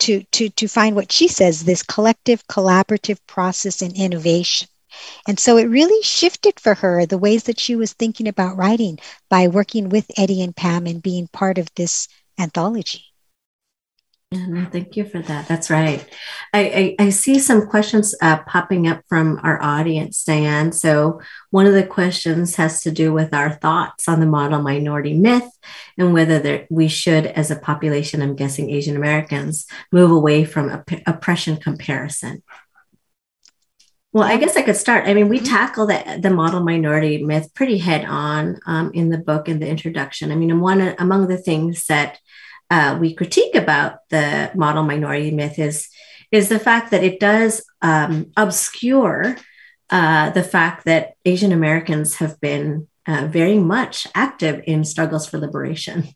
[0.00, 4.68] to to to find what she says this collective collaborative process and innovation
[5.26, 8.98] and so it really shifted for her the ways that she was thinking about writing
[9.28, 13.04] by working with Eddie and Pam and being part of this anthology.
[14.32, 15.48] Yeah, thank you for that.
[15.48, 16.08] That's right.
[16.54, 20.70] I, I, I see some questions uh, popping up from our audience, Diane.
[20.70, 21.20] So,
[21.50, 25.50] one of the questions has to do with our thoughts on the model minority myth
[25.98, 31.08] and whether we should, as a population, I'm guessing Asian Americans, move away from op-
[31.08, 32.44] oppression comparison.
[34.12, 35.06] Well, I guess I could start.
[35.06, 35.46] I mean, we mm-hmm.
[35.46, 39.68] tackle the, the model minority myth pretty head on um, in the book in the
[39.68, 40.32] introduction.
[40.32, 42.18] I mean, one among the things that
[42.70, 45.88] uh, we critique about the model minority myth is
[46.30, 49.36] is the fact that it does um, obscure
[49.90, 55.38] uh, the fact that Asian Americans have been uh, very much active in struggles for
[55.38, 56.08] liberation.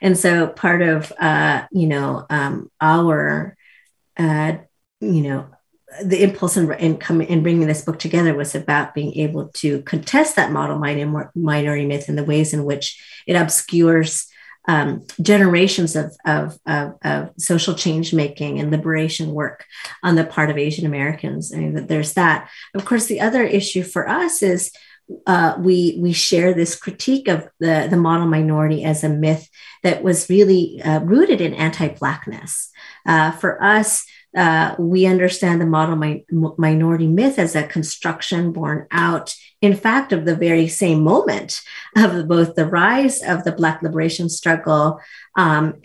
[0.00, 3.56] And so part of, uh, you know, um, our,
[4.16, 4.58] uh,
[5.00, 5.48] you know,
[6.04, 9.82] the impulse in, in, coming, in bringing this book together was about being able to
[9.82, 14.28] contest that model minority myth and the ways in which it obscures
[14.68, 19.64] um, generations of, of, of, of, social change making and liberation work
[20.02, 21.52] on the part of Asian Americans.
[21.54, 22.50] I mean, there's that.
[22.74, 24.72] Of course, the other issue for us is
[25.26, 29.48] uh, we we share this critique of the the model minority as a myth
[29.84, 32.70] that was really uh, rooted in anti-blackness.
[33.06, 34.04] Uh, for us,
[34.36, 36.24] uh, we understand the model mi-
[36.58, 41.62] minority myth as a construction born out, in fact, of the very same moment
[41.96, 45.00] of both the rise of the Black liberation struggle
[45.36, 45.80] um,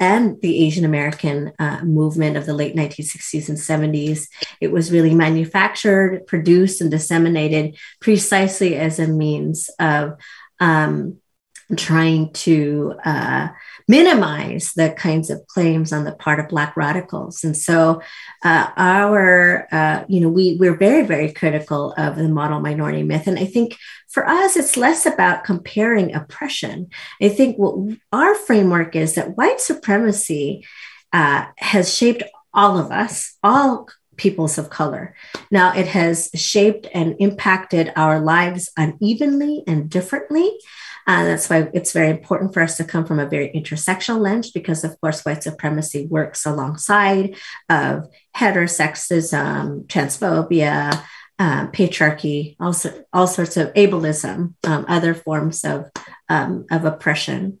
[0.00, 4.28] and the Asian American uh, movement of the late 1960s and 70s.
[4.60, 10.14] It was really manufactured, produced, and disseminated precisely as a means of.
[10.60, 11.18] Um,
[11.76, 13.48] trying to uh,
[13.88, 17.44] minimize the kinds of claims on the part of Black radicals.
[17.44, 18.02] And so,
[18.44, 23.26] uh, our, uh, you know, we, we're very, very critical of the model minority myth.
[23.26, 23.76] And I think
[24.08, 26.88] for us, it's less about comparing oppression.
[27.22, 30.66] I think what our framework is that white supremacy
[31.12, 35.14] uh, has shaped all of us, all peoples of color.
[35.50, 40.50] Now, it has shaped and impacted our lives unevenly and differently.
[41.06, 44.50] Uh, that's why it's very important for us to come from a very intersectional lens,
[44.50, 47.36] because of course, white supremacy works alongside
[47.68, 51.04] of heterosexism, transphobia,
[51.38, 55.90] um, patriarchy, also all sorts of ableism, um, other forms of
[56.28, 57.60] um, of oppression,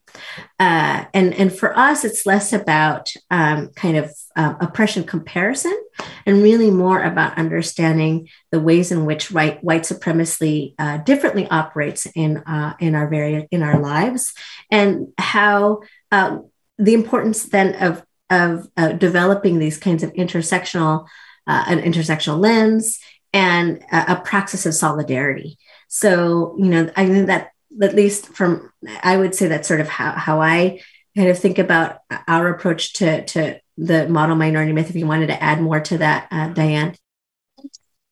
[0.58, 5.78] uh, and and for us, it's less about um, kind of uh, oppression comparison,
[6.24, 12.06] and really more about understanding the ways in which white white supremacy uh, differently operates
[12.14, 14.34] in uh, in our very in our lives,
[14.70, 15.80] and how
[16.12, 16.38] uh,
[16.78, 21.06] the importance then of of uh, developing these kinds of intersectional
[21.46, 22.98] an intersectional lens
[23.32, 25.58] and a, a praxis of solidarity.
[25.88, 27.50] So, you know, I think that
[27.82, 28.72] at least from
[29.02, 30.80] I would say that's sort of how, how I
[31.16, 34.90] kind of think about our approach to to the model minority myth.
[34.90, 36.94] If you wanted to add more to that, uh, Diane.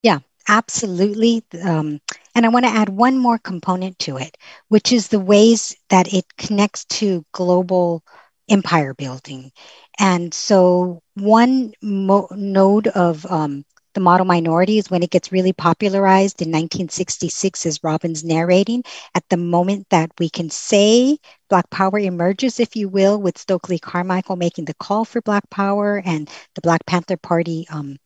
[0.02, 1.44] Yeah, absolutely.
[1.62, 2.00] Um,
[2.34, 4.36] and I want to add one more component to it,
[4.68, 8.02] which is the ways that it connects to global
[8.48, 9.52] empire building.
[9.98, 13.64] And so, one mo- node of um,
[13.94, 18.82] the model minorities when it gets really popularized in 1966 as Robin's narrating
[19.14, 21.18] at the moment that we can say
[21.48, 26.02] Black Power emerges, if you will, with Stokely Carmichael making the call for Black Power
[26.04, 27.96] and the Black Panther Party um,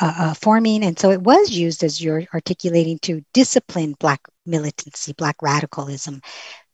[0.00, 0.84] uh, uh, forming.
[0.84, 6.20] And so it was used, as you're articulating, to discipline Black militancy, Black radicalism.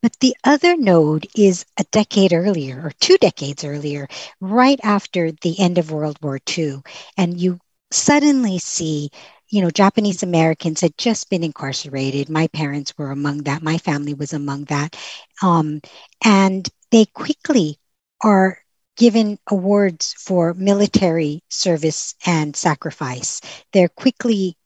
[0.03, 4.07] But the other node is a decade earlier, or two decades earlier,
[4.41, 6.83] right after the end of World War II.
[7.17, 7.59] And you
[7.95, 9.11] suddenly see
[9.55, 12.29] you know, Japanese Americans had just been incarcerated.
[12.29, 13.63] My parents were among that.
[13.63, 14.97] My family was among that.
[15.43, 15.81] Um,
[16.25, 17.79] and they quickly
[18.21, 18.59] are
[18.97, 23.41] given awards for military service and sacrifice.
[23.73, 24.57] They're quickly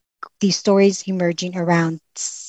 [0.40, 2.00] these stories emerging around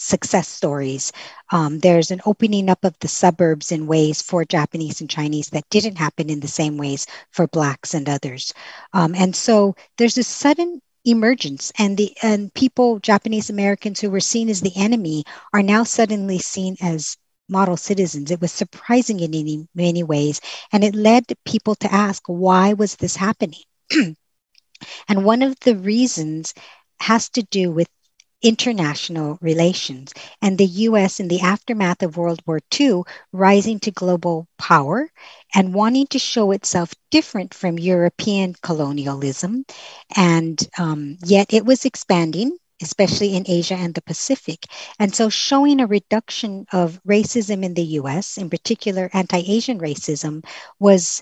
[0.09, 1.11] success stories.
[1.51, 5.69] Um, there's an opening up of the suburbs in ways for Japanese and Chinese that
[5.69, 8.53] didn't happen in the same ways for Blacks and others.
[8.93, 14.19] Um, and so there's a sudden emergence and the and people japanese americans who were
[14.19, 17.15] seen as the enemy are now suddenly seen as
[17.47, 20.41] model citizens it was surprising in many, many ways
[20.73, 23.63] and it led people to ask why was this happening
[25.07, 26.53] and one of the reasons
[26.99, 27.87] has to do with
[28.41, 34.47] international relations and the US in the aftermath of World War II rising to global
[34.57, 35.09] power
[35.53, 39.65] and wanting to show itself different from European colonialism.
[40.15, 42.57] And um, yet it was expanding.
[42.81, 44.65] Especially in Asia and the Pacific.
[44.99, 50.45] And so, showing a reduction of racism in the US, in particular anti Asian racism,
[50.79, 51.21] was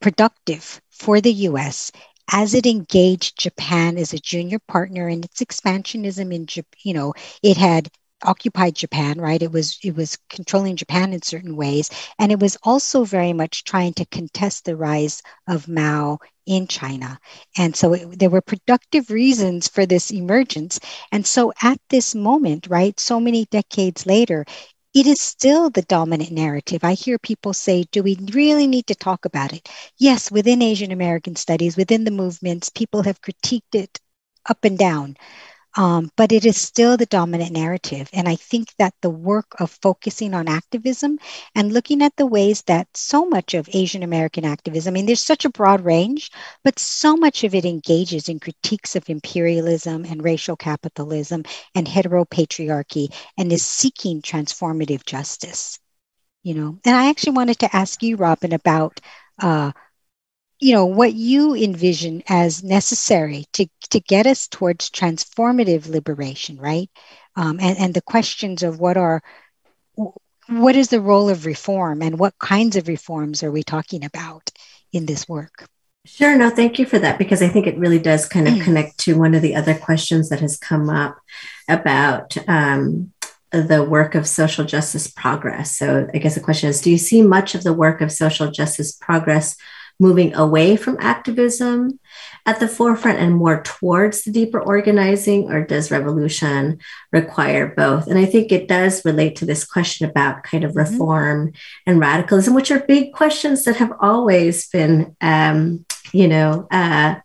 [0.00, 1.90] productive for the US
[2.32, 7.12] as it engaged Japan as a junior partner in its expansionism in Japan, you know
[7.42, 7.88] it had
[8.22, 9.42] occupied Japan, right?
[9.42, 13.64] It was it was controlling Japan in certain ways, and it was also very much
[13.64, 17.18] trying to contest the rise of Mao in China.
[17.56, 20.80] And so it, there were productive reasons for this emergence.
[21.12, 24.44] And so at this moment, right, so many decades later,
[24.94, 26.84] it is still the dominant narrative.
[26.84, 29.68] I hear people say, do we really need to talk about it?
[29.98, 34.00] Yes, within Asian American studies, within the movements, people have critiqued it
[34.48, 35.16] up and down.
[35.76, 38.08] Um, but it is still the dominant narrative.
[38.12, 41.18] And I think that the work of focusing on activism
[41.54, 45.20] and looking at the ways that so much of Asian American activism, I mean, there's
[45.20, 46.30] such a broad range,
[46.64, 51.44] but so much of it engages in critiques of imperialism and racial capitalism
[51.74, 55.78] and heteropatriarchy and is seeking transformative justice.
[56.42, 58.98] You know, and I actually wanted to ask you, Robin, about
[59.42, 59.72] uh,
[60.60, 66.90] you know what you envision as necessary to to get us towards transformative liberation right
[67.36, 69.22] um, and and the questions of what are
[70.48, 74.50] what is the role of reform and what kinds of reforms are we talking about
[74.92, 75.68] in this work
[76.06, 76.34] Sure.
[76.36, 78.64] No, thank you for that because I think it really does kind of mm.
[78.64, 81.18] connect to one of the other questions that has come up
[81.68, 83.12] about um,
[83.50, 85.76] the work of social justice progress.
[85.76, 88.50] So, I guess the question is Do you see much of the work of social
[88.50, 89.56] justice progress
[90.00, 92.00] moving away from activism
[92.46, 96.78] at the forefront and more towards the deeper organizing, or does revolution
[97.12, 98.06] require both?
[98.06, 100.92] And I think it does relate to this question about kind of mm-hmm.
[100.92, 101.90] reform mm-hmm.
[101.90, 107.16] and radicalism, which are big questions that have always been, um, you know, uh,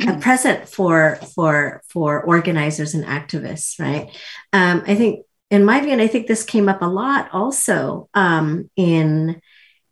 [0.00, 0.20] mm-hmm.
[0.20, 4.16] present for for for organizers and activists, right?
[4.52, 8.08] Um, I think, in my view, and I think this came up a lot also
[8.14, 9.40] um, in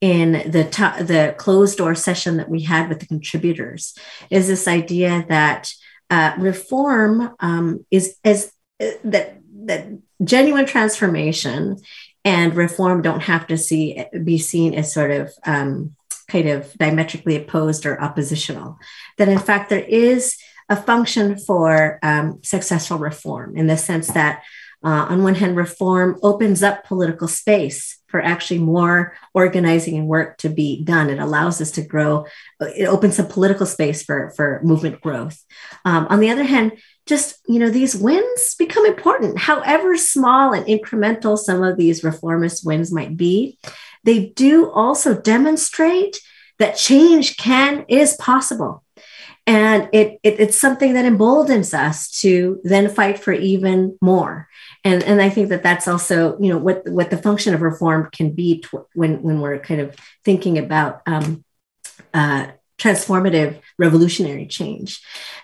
[0.00, 3.94] in the t- the closed door session that we had with the contributors
[4.30, 5.72] is this idea that
[6.08, 9.86] uh, reform um, is as uh, that that
[10.24, 11.76] genuine transformation
[12.24, 15.94] and reform don't have to see be seen as sort of um,
[16.28, 18.78] kind of diametrically opposed or oppositional.
[19.18, 20.36] That in fact there is
[20.68, 24.42] a function for um, successful reform in the sense that
[24.82, 30.36] uh, on one hand, reform opens up political space for actually more organizing and work
[30.38, 31.10] to be done.
[31.10, 32.26] It allows us to grow.
[32.60, 35.42] It opens up political space for, for movement growth.
[35.84, 36.72] Um, on the other hand,
[37.06, 42.64] just you know these wins become important however small and incremental some of these reformist
[42.64, 43.58] wins might be
[44.04, 46.20] they do also demonstrate
[46.60, 48.84] that change can is possible
[49.46, 54.48] and it, it, it's something that emboldens us to then fight for even more
[54.84, 58.08] and and i think that that's also you know what what the function of reform
[58.12, 61.44] can be tw- when when we're kind of thinking about um,
[62.14, 62.46] uh,
[62.80, 65.00] transformative revolutionary change.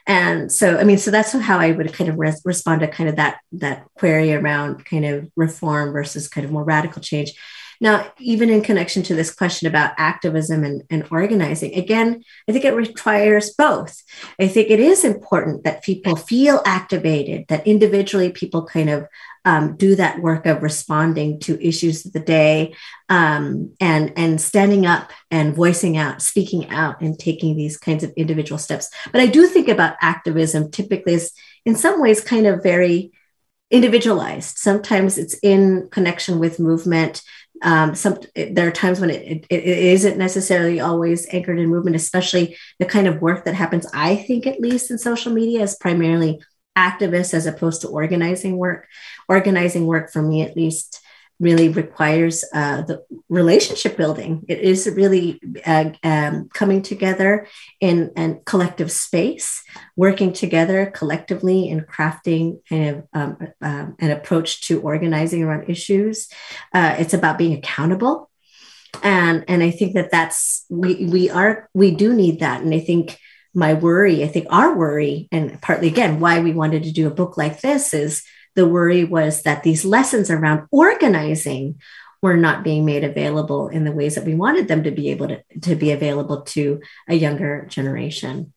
[0.06, 3.08] And so i mean so that's how i would kind of res- respond to kind
[3.08, 7.32] of that that query around kind of reform versus kind of more radical change
[7.80, 12.64] now, even in connection to this question about activism and, and organizing, again, I think
[12.64, 14.02] it requires both.
[14.40, 19.06] I think it is important that people feel activated, that individually people kind of
[19.44, 22.74] um, do that work of responding to issues of the day
[23.08, 28.12] um, and and standing up and voicing out, speaking out, and taking these kinds of
[28.16, 28.90] individual steps.
[29.12, 31.32] But I do think about activism typically as,
[31.64, 33.12] in some ways, kind of very
[33.70, 34.58] individualized.
[34.58, 37.22] Sometimes it's in connection with movement
[37.62, 41.96] um, some there are times when it, it, it isn't necessarily always anchored in movement
[41.96, 45.76] especially the kind of work that happens i think at least in social media is
[45.76, 46.38] primarily
[46.76, 48.86] activist as opposed to organizing work.
[49.28, 51.00] Organizing work for me at least
[51.38, 54.44] really requires uh, the relationship building.
[54.48, 57.46] It is really uh, um, coming together
[57.80, 59.62] in a collective space,
[59.96, 66.28] working together collectively in crafting kind of um, um, an approach to organizing around issues.
[66.72, 68.30] Uh, it's about being accountable,
[69.02, 72.80] and and I think that that's we we are we do need that, and I
[72.80, 73.18] think
[73.52, 77.14] my worry, I think our worry, and partly again why we wanted to do a
[77.14, 78.22] book like this is
[78.56, 81.80] the worry was that these lessons around organizing
[82.22, 85.28] were not being made available in the ways that we wanted them to be able
[85.28, 88.52] to, to be available to a younger generation.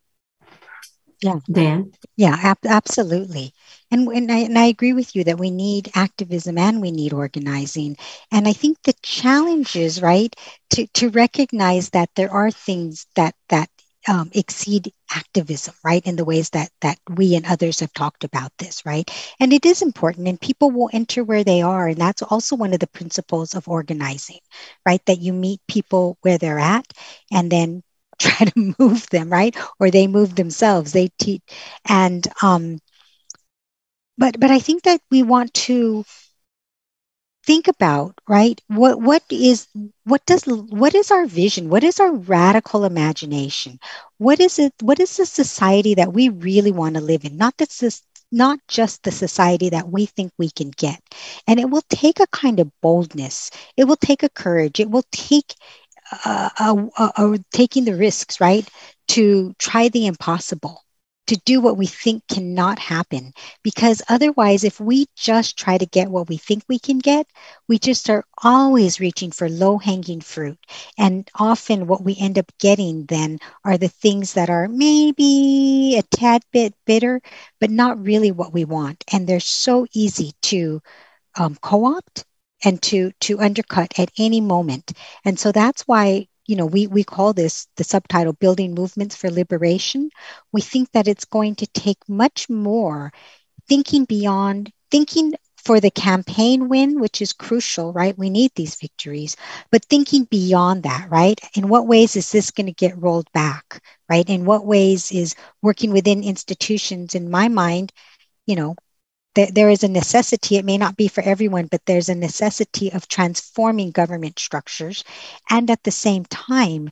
[1.21, 1.39] Yeah.
[1.51, 1.91] Dan?
[2.15, 3.53] Yeah, ab- absolutely.
[3.91, 7.11] And, and, I, and I agree with you that we need activism and we need
[7.11, 7.97] organizing.
[8.31, 10.33] And I think the challenge is, right,
[10.71, 13.69] to, to recognize that there are things that, that
[14.07, 16.05] um, exceed activism, right?
[16.05, 19.09] In the ways that that we and others have talked about this, right?
[19.39, 22.73] And it is important, and people will enter where they are, and that's also one
[22.73, 24.39] of the principles of organizing,
[24.85, 25.01] right?
[25.05, 26.85] That you meet people where they're at,
[27.31, 27.83] and then
[28.19, 29.55] try to move them, right?
[29.79, 30.91] Or they move themselves.
[30.93, 31.41] They teach,
[31.87, 32.79] and um,
[34.17, 36.03] but but I think that we want to
[37.49, 38.61] think about right?
[38.67, 39.67] What what is
[40.05, 41.69] what does what is our vision?
[41.69, 43.79] What is our radical imagination?
[44.19, 47.37] What is it what is the society that we really want to live in?
[47.37, 51.01] Not this not just the society that we think we can get.
[51.47, 53.51] And it will take a kind of boldness.
[53.77, 54.79] It will take a courage.
[54.79, 55.55] It will take
[56.25, 58.67] uh, uh, uh, taking the risks right
[59.09, 60.83] to try the impossible
[61.29, 63.33] to do what we think cannot happen.
[63.63, 67.27] Because otherwise, if we just try to get what we think we can get,
[67.69, 70.59] we just are always reaching for low hanging fruit.
[70.97, 76.03] And often, what we end up getting then are the things that are maybe a
[76.15, 77.21] tad bit bitter,
[77.59, 79.03] but not really what we want.
[79.11, 80.81] And they're so easy to
[81.37, 82.25] um, co opt
[82.63, 84.93] and to to undercut at any moment
[85.25, 89.31] and so that's why you know, we, we call this the subtitle Building Movements for
[89.31, 90.09] Liberation.
[90.51, 93.13] We think that it's going to take much more
[93.67, 98.17] thinking beyond, thinking for the campaign win, which is crucial, right?
[98.17, 99.37] We need these victories,
[99.71, 101.39] but thinking beyond that, right?
[101.55, 104.27] In what ways is this going to get rolled back, right?
[104.29, 107.93] In what ways is working within institutions, in my mind,
[108.47, 108.75] you know,
[109.35, 112.91] there, there is a necessity, it may not be for everyone, but there's a necessity
[112.91, 115.03] of transforming government structures.
[115.49, 116.89] And at the same time,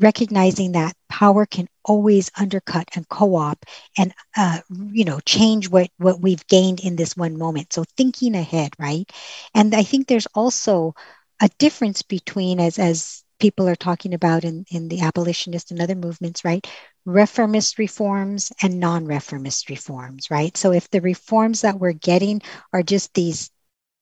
[0.00, 3.64] recognizing that power can always undercut and co-op
[3.96, 4.58] and uh,
[4.92, 9.10] you know change what what we've gained in this one moment so thinking ahead right
[9.54, 10.94] and i think there's also
[11.40, 15.94] a difference between as as people are talking about in, in the abolitionist and other
[15.94, 16.66] movements, right?
[17.04, 20.56] Reformist reforms and non reformist reforms, right?
[20.56, 23.50] So if the reforms that we're getting are just these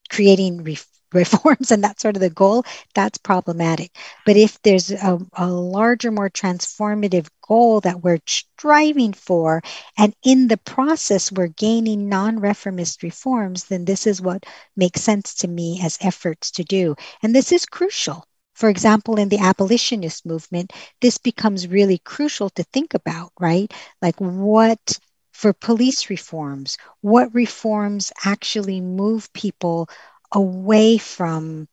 [0.09, 0.78] creating re-
[1.12, 2.64] reforms and that's sort of the goal,
[2.95, 3.97] that's problematic.
[4.24, 9.62] But if there's a, a larger, more transformative goal that we're striving for,
[9.97, 14.45] and in the process we're gaining non reformist reforms, then this is what
[14.76, 16.97] makes sense to me as efforts to do.
[17.22, 18.26] And this is crucial
[18.57, 23.73] for example, in the abolitionist movement, this becomes really crucial to think about, right?
[24.03, 24.99] Like what
[25.33, 29.89] for police reforms, what reforms actually move people
[30.33, 31.69] away from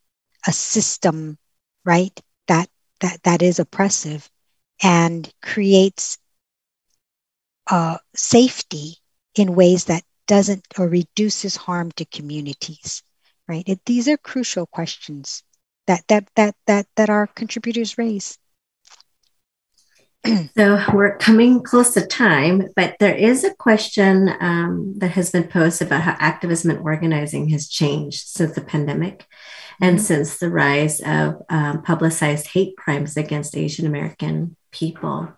[0.48, 1.38] a system,
[1.86, 2.18] right?
[2.48, 2.70] That
[3.02, 4.30] that that is oppressive
[4.84, 6.18] and creates
[7.70, 8.98] uh, safety
[9.36, 13.04] in ways that doesn't or reduces harm to communities
[13.48, 15.44] right it, these are crucial questions
[15.88, 18.38] that that that that that our contributors raise.
[20.58, 25.48] so we're coming close to time, but there is a question um, that has been
[25.48, 29.26] posed about how activism and organizing has changed since the pandemic
[29.82, 30.06] and mm-hmm.
[30.06, 35.30] since the rise of um, publicized hate crimes against Asian American people.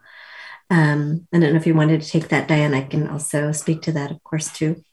[0.69, 2.73] Um, I don't know if you wanted to take that, Diane.
[2.73, 4.83] I can also speak to that, of course, too.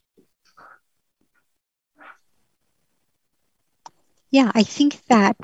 [4.32, 5.36] Yeah, I think that.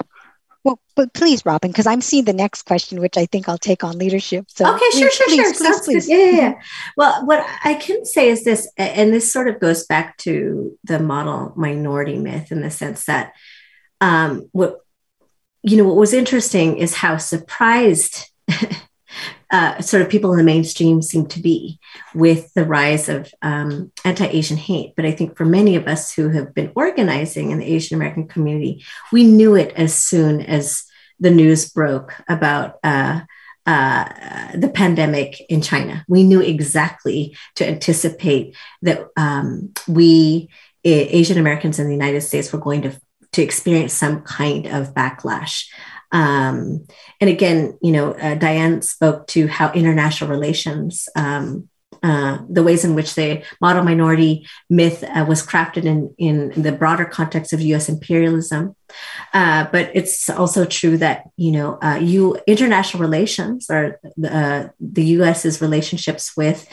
[0.64, 3.84] Well, but please, Robin, because I'm seeing the next question, which I think I'll take
[3.84, 4.46] on leadership.
[4.48, 5.54] So okay, please, sure, sure, please, sure.
[5.54, 6.06] Please, Sounds please.
[6.06, 6.18] good.
[6.18, 6.54] Yeah, yeah, yeah.
[6.96, 10.98] Well, what I can say is this, and this sort of goes back to the
[10.98, 13.34] model minority myth in the sense that
[14.00, 14.80] um, what
[15.62, 18.30] you know what was interesting is how surprised
[19.50, 21.78] uh, sort of people in the mainstream seem to be
[22.14, 24.94] with the rise of um, anti-Asian hate.
[24.96, 28.28] But I think for many of us who have been organizing in the Asian American
[28.28, 30.84] community, we knew it as soon as
[31.18, 33.20] the news broke about uh,
[33.66, 34.04] uh,
[34.54, 36.04] the pandemic in China.
[36.08, 40.48] We knew exactly to anticipate that um, we
[40.84, 42.98] Asian Americans in the United States were going to
[43.32, 45.66] to experience some kind of backlash.
[46.12, 46.86] Um,
[47.20, 51.68] and again, you know, uh, Diane spoke to how international relations, um,
[52.02, 56.72] uh, the ways in which the model minority myth uh, was crafted in, in the
[56.72, 58.76] broader context of US imperialism.
[59.32, 65.04] Uh, but it's also true that, you know, uh, you international relations or uh, the
[65.04, 66.68] US's relationships with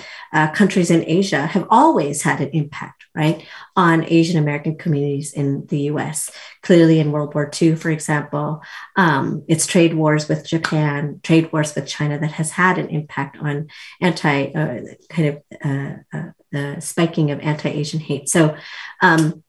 [0.53, 3.45] countries in Asia have always had an impact right,
[3.75, 6.29] on Asian American communities in the US.
[6.61, 8.61] Clearly, in World War II, for example,
[8.95, 13.37] um, it's trade wars with Japan, trade wars with China that has had an impact
[13.37, 13.69] on
[14.01, 18.29] anti uh, kind of uh, uh, the spiking of anti Asian hate.
[18.29, 18.55] So,
[19.01, 19.43] um,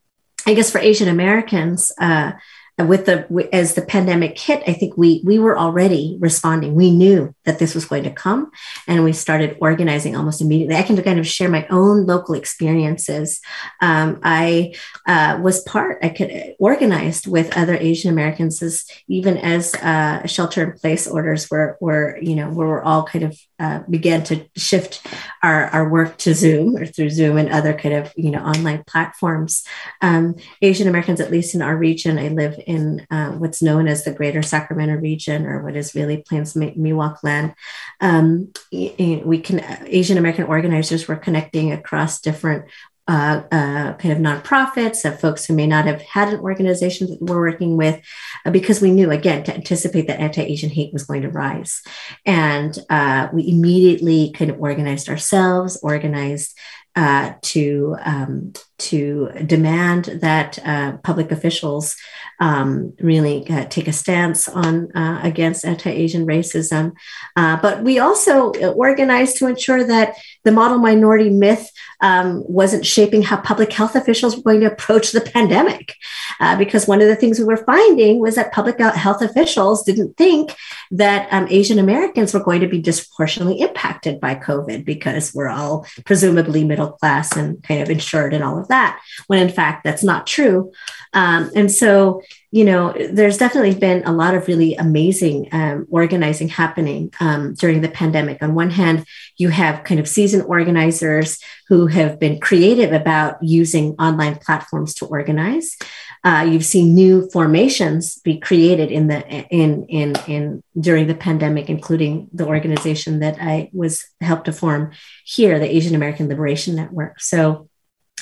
[0.47, 2.33] I guess for Asian Americans, uh,
[2.79, 6.75] with the as the pandemic hit i think we we were already responding.
[6.75, 8.51] We knew that this was going to come
[8.87, 10.77] and we started organizing almost immediately.
[10.77, 13.41] I can kind of share my own local experiences.
[13.81, 14.75] Um, i
[15.07, 20.63] uh, was part i could organized with other asian americans as even as uh, shelter
[20.65, 24.47] in place orders were were you know where we're all kind of uh, began to
[24.57, 25.07] shift
[25.43, 28.83] our, our work to zoom or through zoom and other kind of you know online
[28.87, 29.65] platforms
[30.03, 34.05] um, asian americans at least in our region i live in uh, what's known as
[34.05, 37.55] the Greater Sacramento region, or what is really Plains Miwok land.
[38.01, 42.67] Um, we can Asian American organizers were connecting across different
[43.09, 47.23] uh, uh, kind of nonprofits, of folks who may not have had an organization that
[47.23, 48.01] we're working with,
[48.45, 51.83] uh, because we knew, again, to anticipate that anti Asian hate was going to rise.
[52.25, 56.59] And uh, we immediately kind of organized ourselves, organized
[56.97, 61.97] uh, to um, to demand that uh, public officials
[62.41, 66.93] um, really uh, take a stance on uh, against anti-Asian racism.
[67.37, 71.71] Uh, but we also organized to ensure that the model minority myth
[72.03, 75.95] um, wasn't shaping how public health officials were going to approach the pandemic.
[76.41, 80.15] Uh, because one of the things we were finding was that public health officials didn't
[80.17, 80.55] think
[80.91, 85.87] that um, Asian Americans were going to be disproportionately impacted by COVID because we're all
[86.05, 90.05] presumably middle class and kind of insured and all of that, when in fact that's
[90.05, 90.73] not true.
[91.13, 96.49] Um, and so, you know, there's definitely been a lot of really amazing um, organizing
[96.49, 98.43] happening um, during the pandemic.
[98.43, 99.07] On one hand,
[99.37, 101.39] you have kind of seasoned organizers
[101.69, 105.77] who have been creative about using online platforms to organize.
[106.25, 111.71] Uh, you've seen new formations be created in the in in in during the pandemic,
[111.71, 114.91] including the organization that I was helped to form
[115.25, 117.21] here, the Asian American Liberation Network.
[117.21, 117.69] So,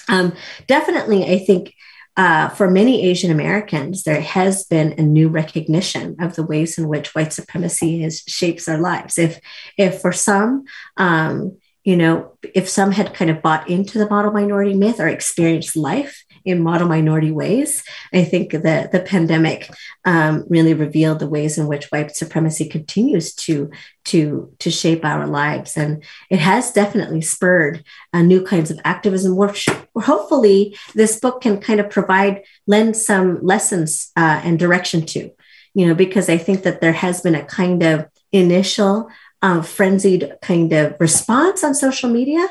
[0.09, 0.34] um,
[0.66, 1.74] definitely, I think
[2.16, 6.88] uh, for many Asian Americans, there has been a new recognition of the ways in
[6.88, 9.18] which white supremacy is, shapes our lives.
[9.18, 9.40] If,
[9.76, 10.64] if for some,
[10.96, 15.09] um, you know, if some had kind of bought into the model minority myth or
[15.09, 17.82] experienced life in model minority ways.
[18.12, 19.70] I think that the pandemic
[20.05, 23.70] um, really revealed the ways in which white supremacy continues to
[24.07, 27.82] to to shape our lives, and it has definitely spurred
[28.12, 29.36] uh, new kinds of activism.
[29.36, 29.55] Where
[29.97, 35.30] hopefully this book can kind of provide lend some lessons uh, and direction to,
[35.74, 39.09] you know, because I think that there has been a kind of initial
[39.45, 42.49] um, frenzied kind of response on social media.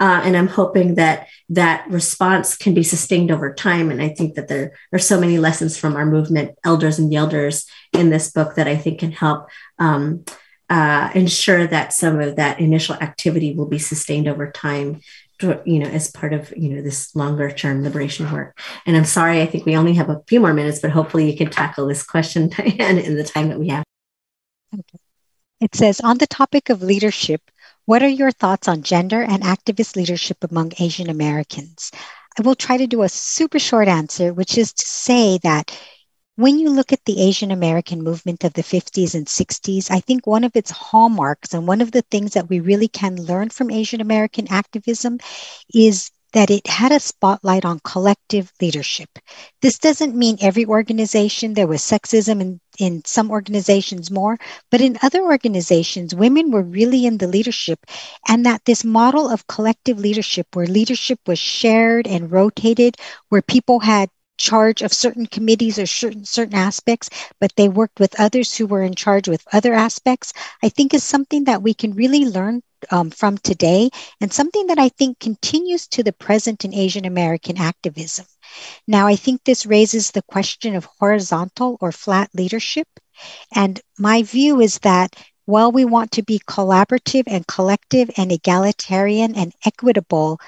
[0.00, 3.92] Uh, and I'm hoping that that response can be sustained over time.
[3.92, 7.70] And I think that there are so many lessons from our movement, elders and yelders,
[7.92, 10.24] in this book that I think can help um,
[10.68, 15.00] uh, ensure that some of that initial activity will be sustained over time
[15.64, 19.42] you know as part of you know this longer term liberation work and i'm sorry
[19.42, 22.04] i think we only have a few more minutes but hopefully you can tackle this
[22.04, 23.82] question diane in the time that we have
[24.72, 25.01] okay.
[25.62, 27.40] It says, on the topic of leadership,
[27.84, 31.92] what are your thoughts on gender and activist leadership among Asian Americans?
[32.36, 35.70] I will try to do a super short answer, which is to say that
[36.34, 40.26] when you look at the Asian American movement of the 50s and 60s, I think
[40.26, 43.70] one of its hallmarks and one of the things that we really can learn from
[43.70, 45.20] Asian American activism
[45.72, 49.18] is that it had a spotlight on collective leadership.
[49.60, 54.38] This doesn't mean every organization, there was sexism in, in some organizations more,
[54.70, 57.80] but in other organizations, women were really in the leadership.
[58.28, 62.96] And that this model of collective leadership, where leadership was shared and rotated,
[63.28, 64.08] where people had
[64.38, 67.08] charge of certain committees or certain certain aspects
[67.38, 71.04] but they worked with others who were in charge with other aspects i think is
[71.04, 72.60] something that we can really learn
[72.90, 77.58] um, from today and something that I think continues to the present in Asian American
[77.58, 78.26] activism.
[78.86, 82.88] Now, I think this raises the question of horizontal or flat leadership.
[83.54, 89.34] And my view is that while we want to be collaborative and collective and egalitarian
[89.34, 90.40] and equitable,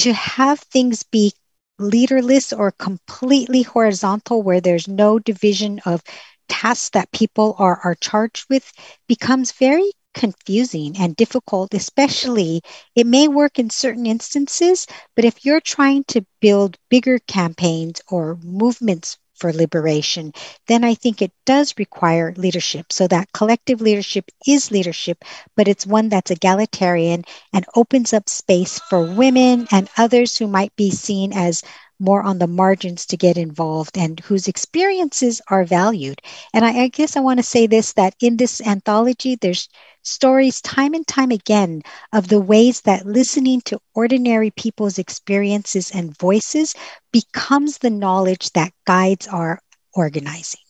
[0.00, 1.32] to have things be
[1.78, 6.02] leaderless or completely horizontal where there's no division of
[6.48, 8.70] tasks that people are, are charged with
[9.08, 12.62] becomes very confusing and difficult, especially
[12.94, 14.86] it may work in certain instances,
[15.16, 20.32] but if you're trying to build bigger campaigns or movements for liberation,
[20.66, 22.92] then I think it does require leadership.
[22.92, 25.24] So that collective leadership is leadership,
[25.56, 30.74] but it's one that's egalitarian and opens up space for women and others who might
[30.76, 31.62] be seen as
[32.00, 36.20] more on the margins to get involved and whose experiences are valued.
[36.54, 39.68] And I, I guess I want to say this that in this anthology, there's
[40.02, 41.82] stories time and time again
[42.12, 46.74] of the ways that listening to ordinary people's experiences and voices
[47.12, 49.60] becomes the knowledge that guides our
[49.94, 50.60] organizing.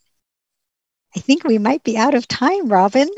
[1.17, 3.09] I think we might be out of time, Robin.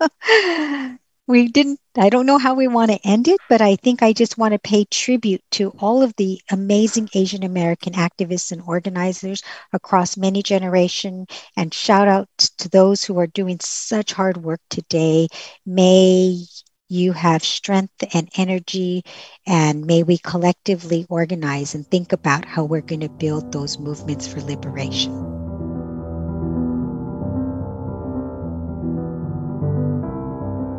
[1.26, 4.12] we didn't i don't know how we want to end it but i think i
[4.12, 9.42] just want to pay tribute to all of the amazing asian american activists and organizers
[9.72, 15.28] across many generations and shout out to those who are doing such hard work today.
[15.66, 16.44] May
[16.88, 19.02] you have strength and energy
[19.46, 24.26] and may we collectively organize and think about how we're going to build those movements
[24.26, 25.31] for liberation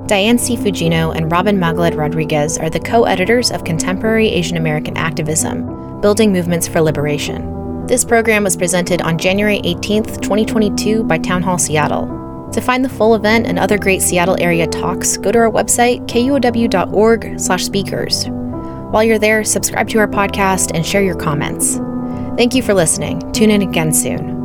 [0.08, 0.56] Diane C.
[0.58, 6.34] Fujino and Robin Magalit Rodriguez are the co editors of Contemporary Asian American Activism Building
[6.34, 7.86] Movements for Liberation.
[7.88, 12.50] This program was presented on January 18th, 2022 by Town Hall Seattle.
[12.52, 16.06] To find the full event and other great Seattle area talks, go to our website,
[16.08, 18.26] kuow.org/speakers.
[18.92, 21.80] While you're there, subscribe to our podcast and share your comments.
[22.36, 23.22] Thank you for listening.
[23.32, 24.43] Tune in again soon.